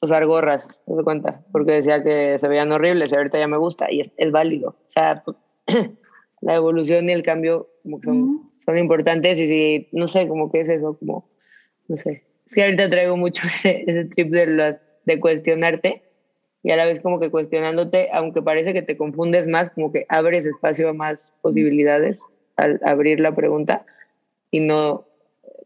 [0.00, 1.44] usar gorras, ¿te das cuenta?
[1.52, 4.70] Porque decía que se veían horribles y ahorita ya me gusta y es, es válido.
[4.70, 5.22] O sea,
[6.40, 10.50] la evolución y el cambio como que son, son importantes y si, no sé, como
[10.50, 11.30] que es eso, como,
[11.86, 12.24] no sé.
[12.46, 16.03] Es que ahorita traigo mucho ese, ese trip de, las, de cuestionarte
[16.64, 20.06] y a la vez como que cuestionándote, aunque parece que te confundes más, como que
[20.08, 22.18] abres espacio a más posibilidades
[22.56, 23.84] al abrir la pregunta
[24.50, 25.04] y no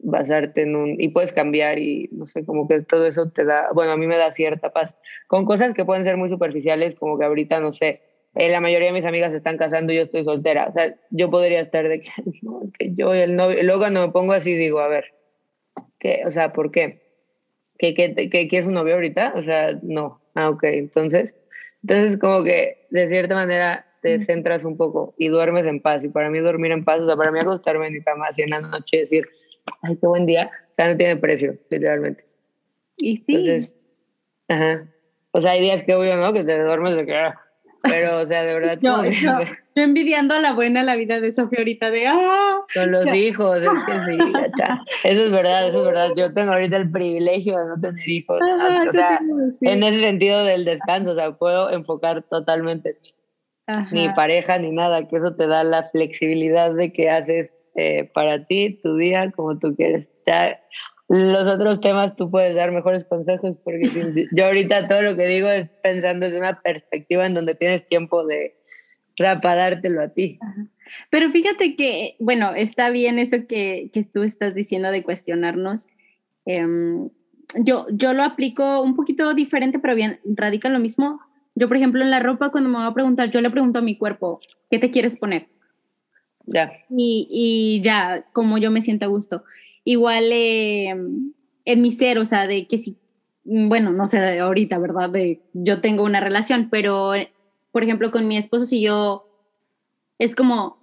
[0.00, 1.00] basarte en un...
[1.00, 4.08] y puedes cambiar y no sé, como que todo eso te da, bueno, a mí
[4.08, 4.96] me da cierta paz.
[5.28, 8.02] Con cosas que pueden ser muy superficiales, como que ahorita, no sé,
[8.34, 10.66] eh, la mayoría de mis amigas se están casando y yo estoy soltera.
[10.68, 12.10] O sea, yo podría estar de que,
[12.42, 15.04] no, es que yo y el novio, luego cuando me pongo así digo, a ver,
[16.00, 16.22] ¿qué?
[16.26, 17.02] O sea, ¿por qué?
[17.78, 19.34] ¿Que, que, que quieres un novio ahorita?
[19.36, 20.20] O sea, no.
[20.38, 21.34] Ah, ok, entonces,
[21.82, 26.04] entonces como que de cierta manera te centras un poco y duermes en paz.
[26.04, 28.42] Y para mí dormir en paz, o sea, para mí acostarme en mi cama así
[28.42, 29.28] en la noche y decir,
[29.82, 32.24] ay, qué buen día, o sea, no tiene precio, literalmente.
[32.98, 33.24] Y sí.
[33.26, 33.72] Entonces,
[34.46, 34.86] ajá.
[35.32, 36.32] O sea, hay días que obvio, ¿no?
[36.32, 37.40] Que te duermes de que, ah,
[37.82, 38.78] pero, o sea, de verdad.
[38.82, 39.04] yo,
[39.74, 42.60] yo, envidiando a la buena la vida de Sofía ahorita de ¡ah!
[42.74, 44.82] Con los hijos, es que sí, gacha.
[45.04, 46.10] Eso es verdad, eso es verdad.
[46.16, 48.40] Yo tengo ahorita el privilegio de no tener hijos.
[48.40, 49.20] o sea,
[49.62, 52.96] en ese sentido del descanso, o sea, puedo enfocar totalmente
[53.92, 58.44] Ni pareja ni nada, que eso te da la flexibilidad de que haces eh, para
[58.44, 60.08] ti tu día como tú quieres.
[60.26, 60.60] Ya,
[61.08, 65.48] los otros temas tú puedes dar mejores consejos porque yo ahorita todo lo que digo
[65.48, 68.54] es pensando desde una perspectiva en donde tienes tiempo de
[69.18, 70.38] para dártelo a ti.
[71.10, 75.88] Pero fíjate que, bueno, está bien eso que, que tú estás diciendo de cuestionarnos.
[76.46, 77.08] Em,
[77.64, 81.20] yo, yo lo aplico un poquito diferente, pero bien, radica lo mismo.
[81.54, 83.82] Yo, por ejemplo, en la ropa, cuando me va a preguntar, yo le pregunto a
[83.82, 84.38] mi cuerpo,
[84.70, 85.48] ¿qué te quieres poner?
[86.46, 86.72] Ya.
[86.88, 89.42] Y, y ya, como yo me siento a gusto
[89.88, 90.94] igual eh,
[91.64, 92.98] en mi ser, o sea, de que si,
[93.42, 95.08] bueno, no sé ahorita, ¿verdad?
[95.08, 97.12] De yo tengo una relación, pero
[97.72, 99.26] por ejemplo con mi esposo, si yo,
[100.18, 100.76] es como,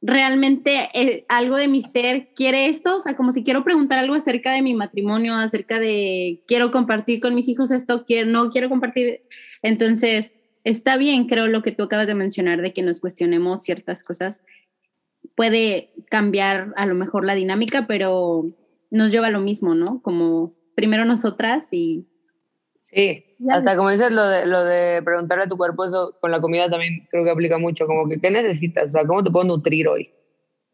[0.00, 4.14] realmente eh, algo de mi ser quiere esto, o sea, como si quiero preguntar algo
[4.14, 8.68] acerca de mi matrimonio, acerca de quiero compartir con mis hijos esto, quiero, no quiero
[8.68, 9.22] compartir.
[9.62, 14.04] Entonces, está bien, creo lo que tú acabas de mencionar, de que nos cuestionemos ciertas
[14.04, 14.44] cosas
[15.34, 18.44] puede cambiar a lo mejor la dinámica, pero
[18.90, 20.00] nos lleva a lo mismo, ¿no?
[20.02, 22.06] Como primero nosotras y...
[22.92, 26.42] Sí, hasta como dices lo de, lo de preguntarle a tu cuerpo, eso con la
[26.42, 28.90] comida también creo que aplica mucho, como que ¿qué necesitas?
[28.90, 30.10] O sea, ¿cómo te puedo nutrir hoy?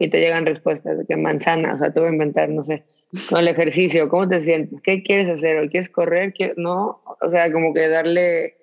[0.01, 2.85] Y te llegan respuestas de que manzana, o sea, te voy a inventar, no sé,
[3.29, 4.81] con el ejercicio, ¿cómo te sientes?
[4.83, 5.69] ¿Qué quieres hacer hoy?
[5.69, 6.35] ¿Quieres correr?
[6.57, 8.57] No, o sea, como que darle...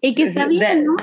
[0.00, 0.96] Y que está bien, ¿no?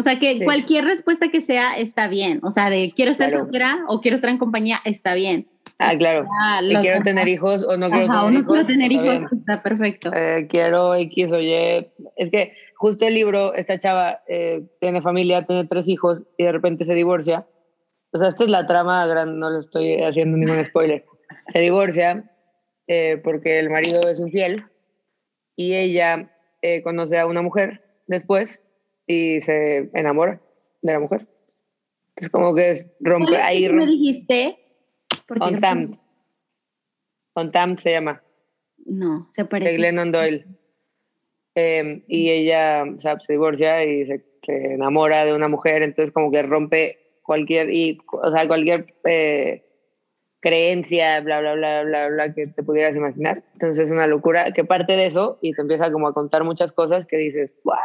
[0.00, 2.40] O sea, que cualquier respuesta que sea está bien.
[2.42, 5.46] O sea, de quiero estar soltera o quiero estar en compañía está bien.
[5.78, 6.22] Ah, claro.
[6.42, 10.10] Ah, quiero tener hijos o no quiero tener o no quiero tener hijos, está perfecto.
[10.14, 11.52] Eh, quiero X o Y.
[12.16, 16.52] Es que justo el libro, esta chava eh, tiene familia, tiene tres hijos y de
[16.52, 17.46] repente se divorcia.
[18.12, 21.04] O sea, esta es la trama grande, no le estoy haciendo ningún spoiler.
[21.52, 22.24] Se divorcia
[22.86, 24.64] eh, porque el marido es infiel
[25.56, 26.30] y ella
[26.84, 28.62] conoce a una mujer después
[29.10, 30.40] y se enamora
[30.82, 31.26] de la mujer.
[32.14, 33.66] Es como que rompe ahí.
[33.66, 34.56] ¿Cómo me dijiste?
[35.40, 35.98] On Tam.
[37.34, 38.22] On Tam se llama.
[38.86, 39.72] No, se parece.
[39.72, 40.46] De Glennon Doyle.
[41.56, 46.30] Em, y ella o sea, se divorcia y se, enamora de una mujer, entonces como
[46.30, 49.64] que rompe cualquier, y, o sea, cualquier eh,
[50.40, 53.42] creencia, bla, bla, bla, bla, bla, que te pudieras imaginar.
[53.52, 56.72] Entonces es una locura que parte de eso y te empieza como a contar muchas
[56.72, 57.76] cosas que dices, wow,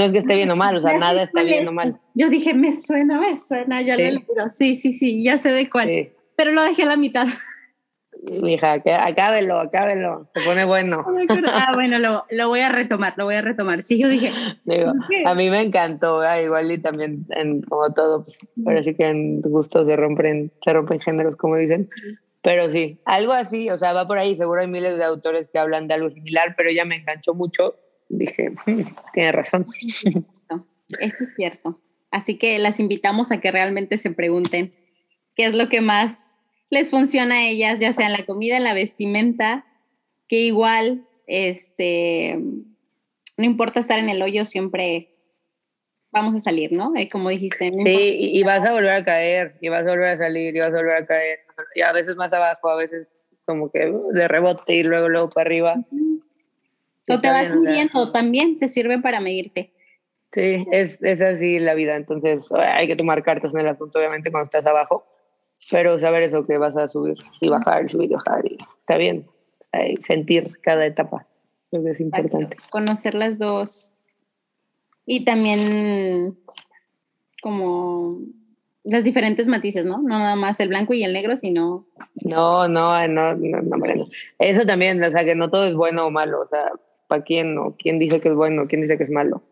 [0.00, 2.00] no es que esté bien o mal, o sea, nada está bien o mal.
[2.14, 4.48] Yo dije, me suena, me suena, ya lo he leído.
[4.50, 6.08] Sí, sí, sí, ya sé de cuál.
[6.36, 7.26] Pero lo dejé a la mitad.
[8.42, 11.04] Hija, acábelo, acábelo, se pone bueno.
[11.52, 13.82] ah, bueno, lo, lo, voy a retomar, lo voy a retomar.
[13.82, 14.32] Sí, yo dije.
[15.26, 18.24] a mí me encantó, igual y también en, como todo,
[18.64, 21.90] pero sí que en gustos se rompen, se rompen géneros, como dicen.
[22.42, 25.58] Pero sí, algo así, o sea, va por ahí, seguro hay miles de autores que
[25.58, 27.74] hablan de algo similar, pero ella me enganchó mucho
[28.10, 28.82] dije, hmm,
[29.14, 29.66] tiene razón.
[31.00, 31.80] Eso es cierto.
[32.10, 34.72] Así que las invitamos a que realmente se pregunten
[35.36, 36.34] qué es lo que más
[36.68, 39.64] les funciona a ellas, ya sea en la comida, en la vestimenta,
[40.28, 42.38] que igual, este,
[43.36, 45.16] no importa estar en el hoyo, siempre
[46.12, 46.92] vamos a salir, ¿no?
[46.96, 47.70] Eh, como dijiste.
[47.72, 50.72] sí, y, vas a volver a caer, y vas a volver a salir, y vas
[50.72, 51.40] a volver a caer.
[51.74, 53.08] Y a veces más abajo, a veces
[53.44, 55.84] como que de rebote y luego, luego para arriba.
[57.08, 59.72] O te vas midiendo también, te sirve para medirte.
[60.32, 61.96] Sí, es, es así la vida.
[61.96, 65.06] Entonces hay que tomar cartas en el asunto, obviamente, cuando estás abajo.
[65.70, 68.44] Pero saber eso que vas a subir y bajar, subir y bajar.
[68.46, 69.26] Y está bien.
[70.06, 71.26] sentir cada etapa.
[71.70, 72.56] Creo que es importante.
[72.70, 73.94] Conocer las dos
[75.06, 76.38] y también
[77.42, 78.20] como
[78.84, 79.98] las diferentes matices, ¿no?
[79.98, 81.86] No nada más el blanco y el negro, sino...
[82.14, 84.06] No, no, no, no, no,
[84.38, 86.72] Eso también, o sea, que no todo es bueno o malo, o sea,
[87.10, 87.58] ¿para quién?
[87.58, 88.68] ¿O quién dice que es bueno?
[88.68, 89.42] ¿Quién dice que es malo?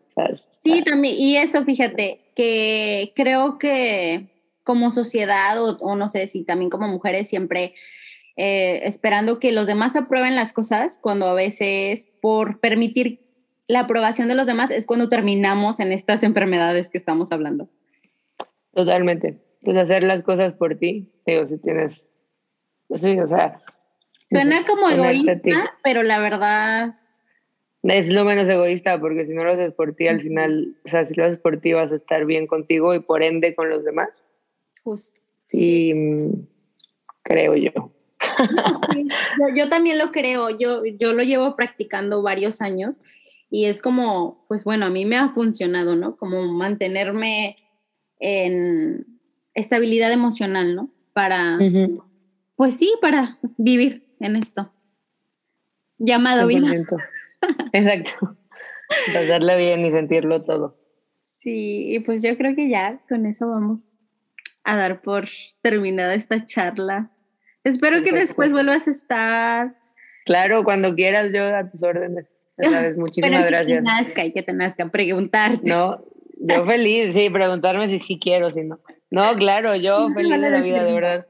[0.57, 4.27] sí, también, y eso, fíjate, que creo que
[4.65, 7.73] como sociedad, o, o no sé si también como mujeres, siempre
[8.41, 13.19] eh, esperando que los demás aprueben las cosas, cuando a veces por permitir
[13.67, 17.67] la aprobación de los demás es cuando terminamos en estas enfermedades que estamos hablando.
[18.73, 19.41] Totalmente.
[19.61, 22.05] Pues hacer las cosas por ti, digo, si tienes,
[22.87, 23.61] pues sí, o sea.
[24.29, 26.95] Suena como egoísta, pero la verdad.
[27.83, 31.05] Es lo menos egoísta, porque si no lo haces por ti, al final, o sea,
[31.05, 33.85] si lo haces por ti, vas a estar bien contigo y por ende con los
[33.85, 34.23] demás.
[34.83, 35.19] Justo.
[35.51, 36.47] Y mm,
[37.23, 37.91] creo yo.
[39.39, 42.99] yo, yo, también lo creo, yo, yo lo llevo practicando varios años
[43.49, 46.17] y es como, pues bueno, a mí me ha funcionado, ¿no?
[46.17, 47.57] Como mantenerme
[48.19, 49.07] en
[49.53, 50.89] estabilidad emocional, ¿no?
[51.13, 51.57] Para,
[52.55, 54.71] pues sí, para vivir en esto.
[55.97, 56.71] Llamado vida.
[57.73, 58.37] Exacto.
[59.13, 60.77] Pasarle bien y sentirlo todo.
[61.39, 63.97] Sí, y pues yo creo que ya con eso vamos
[64.63, 65.25] a dar por
[65.61, 67.11] terminada esta charla.
[67.63, 69.75] Espero que después vuelvas a estar.
[70.25, 72.27] Claro, cuando quieras, yo a tus órdenes.
[72.97, 73.67] Muchísimas gracias.
[73.67, 75.69] Que te nazca y que te nazca, preguntarte.
[75.69, 76.03] No,
[76.39, 78.79] yo feliz, sí, preguntarme si sí quiero, si no.
[79.11, 81.27] No, claro, yo feliz de la vida, de verdad.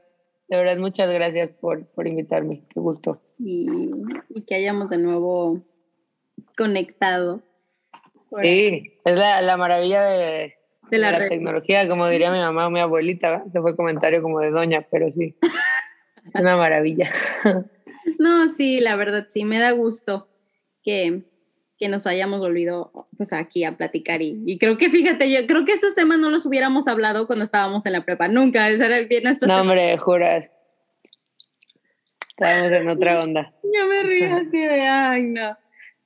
[0.48, 2.64] De verdad, muchas gracias por, por invitarme.
[2.68, 3.22] Qué gusto.
[3.38, 3.68] Y,
[4.28, 5.62] y que hayamos de nuevo
[6.60, 7.42] conectado.
[8.42, 10.54] Sí, es la, la maravilla de,
[10.90, 13.44] de la, tecnología, como diría mi mamá o mi abuelita.
[13.48, 15.34] Ese fue comentario como de doña, pero sí.
[15.42, 17.10] es una maravilla.
[18.18, 20.28] No, sí, la verdad, sí, me da gusto
[20.82, 21.22] que,
[21.78, 25.72] que nos hayamos volvido pues aquí a platicar y, creo que fíjate, yo creo que
[25.72, 29.06] estos temas no los hubiéramos hablado cuando estábamos en la prepa, nunca, ese era el
[29.06, 30.50] bien nuestro No, hombre, juras.
[32.30, 33.52] Estábamos en otra onda.
[33.62, 35.56] Yo me río así de, ay, no.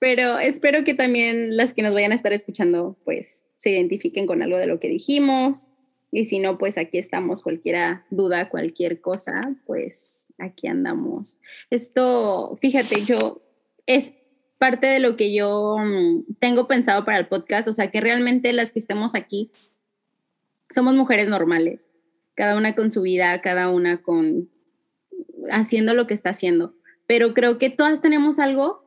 [0.05, 4.43] Pero espero que también las que nos vayan a estar escuchando, pues, se identifiquen con
[4.43, 5.69] algo de lo que dijimos.
[6.13, 11.39] Y si no, pues aquí estamos, cualquier duda, cualquier cosa, pues aquí andamos.
[11.71, 13.41] Esto, fíjate, yo
[13.87, 14.13] es
[14.59, 18.53] parte de lo que yo mm, tengo pensado para el podcast, o sea, que realmente
[18.53, 19.53] las que estemos aquí
[20.69, 21.89] somos mujeres normales,
[22.35, 24.51] cada una con su vida, cada una con
[25.51, 26.75] haciendo lo que está haciendo,
[27.07, 28.84] pero creo que todas tenemos algo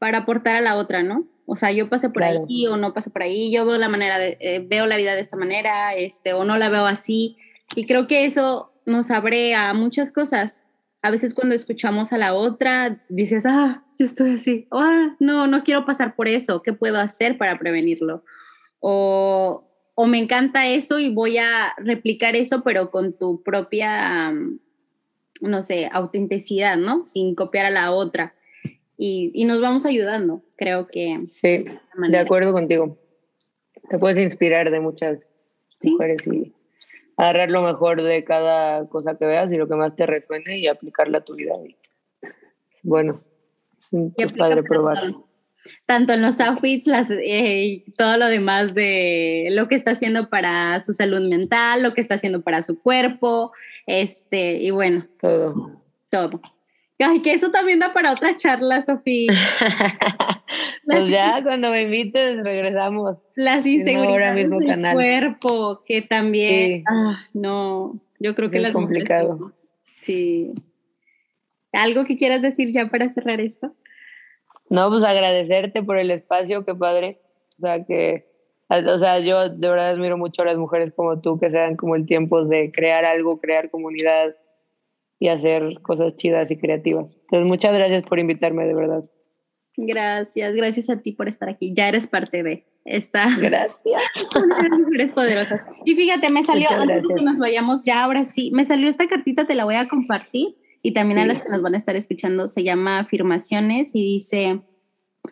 [0.00, 1.28] para aportar a la otra, ¿no?
[1.46, 4.18] O sea, yo pasé por ahí o no pasé por ahí, yo veo la manera
[4.18, 7.36] de, eh, veo la vida de esta manera, este, o no la veo así,
[7.76, 10.66] y creo que eso nos abre a muchas cosas
[11.02, 15.64] a veces cuando escuchamos a la otra, dices, ah, yo estoy así, ah, no, no
[15.64, 18.24] quiero pasar por eso, ¿qué puedo hacer para prevenirlo?
[18.80, 24.32] O, o me encanta eso y voy a replicar eso, pero con tu propia,
[25.40, 27.04] no sé, autenticidad, ¿no?
[27.04, 28.34] Sin copiar a la otra.
[29.02, 31.20] Y, y nos vamos ayudando, creo que.
[31.26, 31.64] Sí,
[32.10, 32.98] de, acuerdo contigo.
[33.88, 35.24] Te puedes inspirar de muchas
[35.82, 36.52] mujeres y
[37.16, 40.66] agarrar lo mejor de cada cosa que veas y lo que más te resuene y
[40.66, 41.54] aplicarla a tu vida.
[42.82, 43.22] Bueno,
[44.18, 44.98] es padre probar.
[45.86, 50.82] Tanto en los outfits, las, eh, todo lo demás de lo que está haciendo para
[50.82, 53.52] su salud mental, lo que está haciendo para su cuerpo,
[53.86, 55.06] este, y bueno.
[55.18, 55.82] Todo.
[56.10, 56.42] Todo.
[57.00, 59.32] Ay, que eso también da para otra charla, Sofía.
[60.86, 63.16] pues ya cuando me invites regresamos.
[63.36, 64.94] Las inseguridades del canal.
[64.94, 69.52] cuerpo, que también, ah, no, yo creo que es complicado.
[69.96, 70.52] sí.
[71.72, 73.72] ¿Algo que quieras decir ya para cerrar esto?
[74.68, 77.20] No, pues agradecerte por el espacio, qué padre.
[77.58, 78.26] O sea, que,
[78.68, 81.76] o sea, yo de verdad admiro mucho a las mujeres como tú que se dan
[81.76, 84.34] como el tiempo de crear algo, crear comunidad,
[85.20, 87.06] y hacer cosas chidas y creativas.
[87.22, 89.04] Entonces, muchas gracias por invitarme, de verdad.
[89.76, 91.72] Gracias, gracias a ti por estar aquí.
[91.74, 93.28] Ya eres parte de esta.
[93.40, 94.02] Gracias.
[94.78, 95.60] mujeres poderosas.
[95.84, 99.06] Y fíjate, me salió, antes de que nos vayamos, ya ahora sí, me salió esta
[99.06, 101.94] cartita, te la voy a compartir y también a las que nos van a estar
[101.94, 104.62] escuchando, se llama Afirmaciones y dice,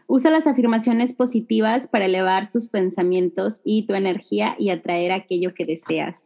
[0.07, 5.65] usa las afirmaciones positivas para elevar tus pensamientos y tu energía y atraer aquello que
[5.65, 6.17] deseas.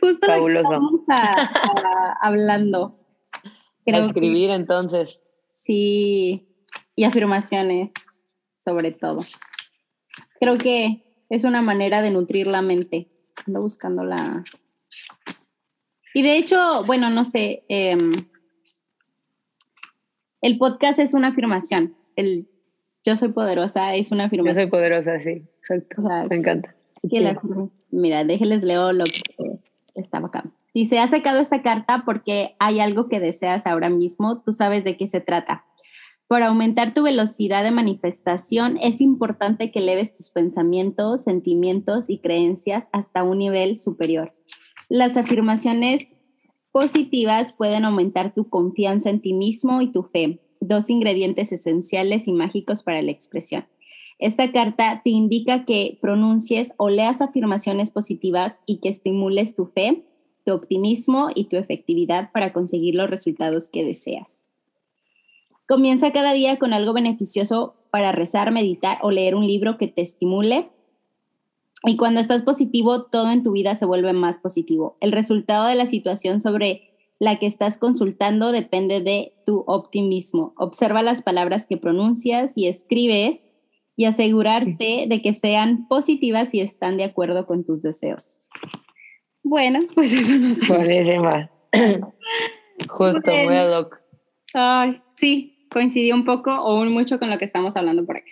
[0.00, 0.72] Justo Fabuloso.
[0.72, 1.12] Lo que
[2.20, 2.98] hablando.
[3.84, 5.18] Creo escribir entonces.
[5.52, 6.48] Sí,
[6.94, 7.90] y afirmaciones,
[8.62, 9.18] sobre todo.
[10.40, 13.08] Creo que es una manera de nutrir la mente.
[13.46, 14.44] Ando buscando la.
[16.14, 17.64] Y de hecho, bueno, no sé.
[17.68, 18.10] Em,
[20.42, 21.96] el podcast es una afirmación.
[22.14, 22.48] El
[23.08, 24.54] yo soy poderosa es una afirmación.
[24.54, 25.42] Yo soy poderosa, sí.
[25.60, 26.02] Exacto.
[26.28, 26.74] Me encanta.
[27.90, 29.47] mira, déjenles leo lo que
[30.00, 30.50] estaba acá.
[30.74, 34.96] Dice, has sacado esta carta porque hay algo que deseas ahora mismo, tú sabes de
[34.96, 35.64] qué se trata.
[36.28, 42.84] Para aumentar tu velocidad de manifestación es importante que eleves tus pensamientos, sentimientos y creencias
[42.92, 44.34] hasta un nivel superior.
[44.90, 46.18] Las afirmaciones
[46.70, 52.32] positivas pueden aumentar tu confianza en ti mismo y tu fe, dos ingredientes esenciales y
[52.32, 53.66] mágicos para la expresión.
[54.18, 60.04] Esta carta te indica que pronuncies o leas afirmaciones positivas y que estimules tu fe
[60.48, 64.48] tu optimismo y tu efectividad para conseguir los resultados que deseas.
[65.66, 70.00] Comienza cada día con algo beneficioso para rezar, meditar o leer un libro que te
[70.00, 70.70] estimule.
[71.84, 74.96] Y cuando estás positivo, todo en tu vida se vuelve más positivo.
[75.00, 76.88] El resultado de la situación sobre
[77.18, 80.54] la que estás consultando depende de tu optimismo.
[80.56, 83.50] Observa las palabras que pronuncias y escribes
[83.98, 88.38] y asegurarte de que sean positivas y están de acuerdo con tus deseos.
[89.42, 90.72] Bueno, pues eso no sé.
[90.72, 91.50] Buenísima.
[92.88, 94.00] Justo, muy ad hoc.
[94.54, 98.30] Ay, sí, coincidió un poco o un mucho con lo que estamos hablando por acá.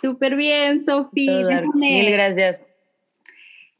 [0.00, 1.62] Súper bien, Sofía.
[1.74, 2.62] Mil gracias.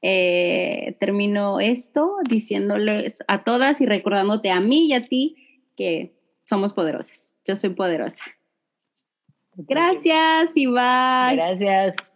[0.03, 6.13] Eh, termino esto diciéndoles a todas y recordándote a mí y a ti que
[6.45, 7.39] somos poderosas.
[7.47, 8.25] Yo soy poderosa.
[9.67, 11.37] Gracias bye.
[11.37, 12.10] Gracias.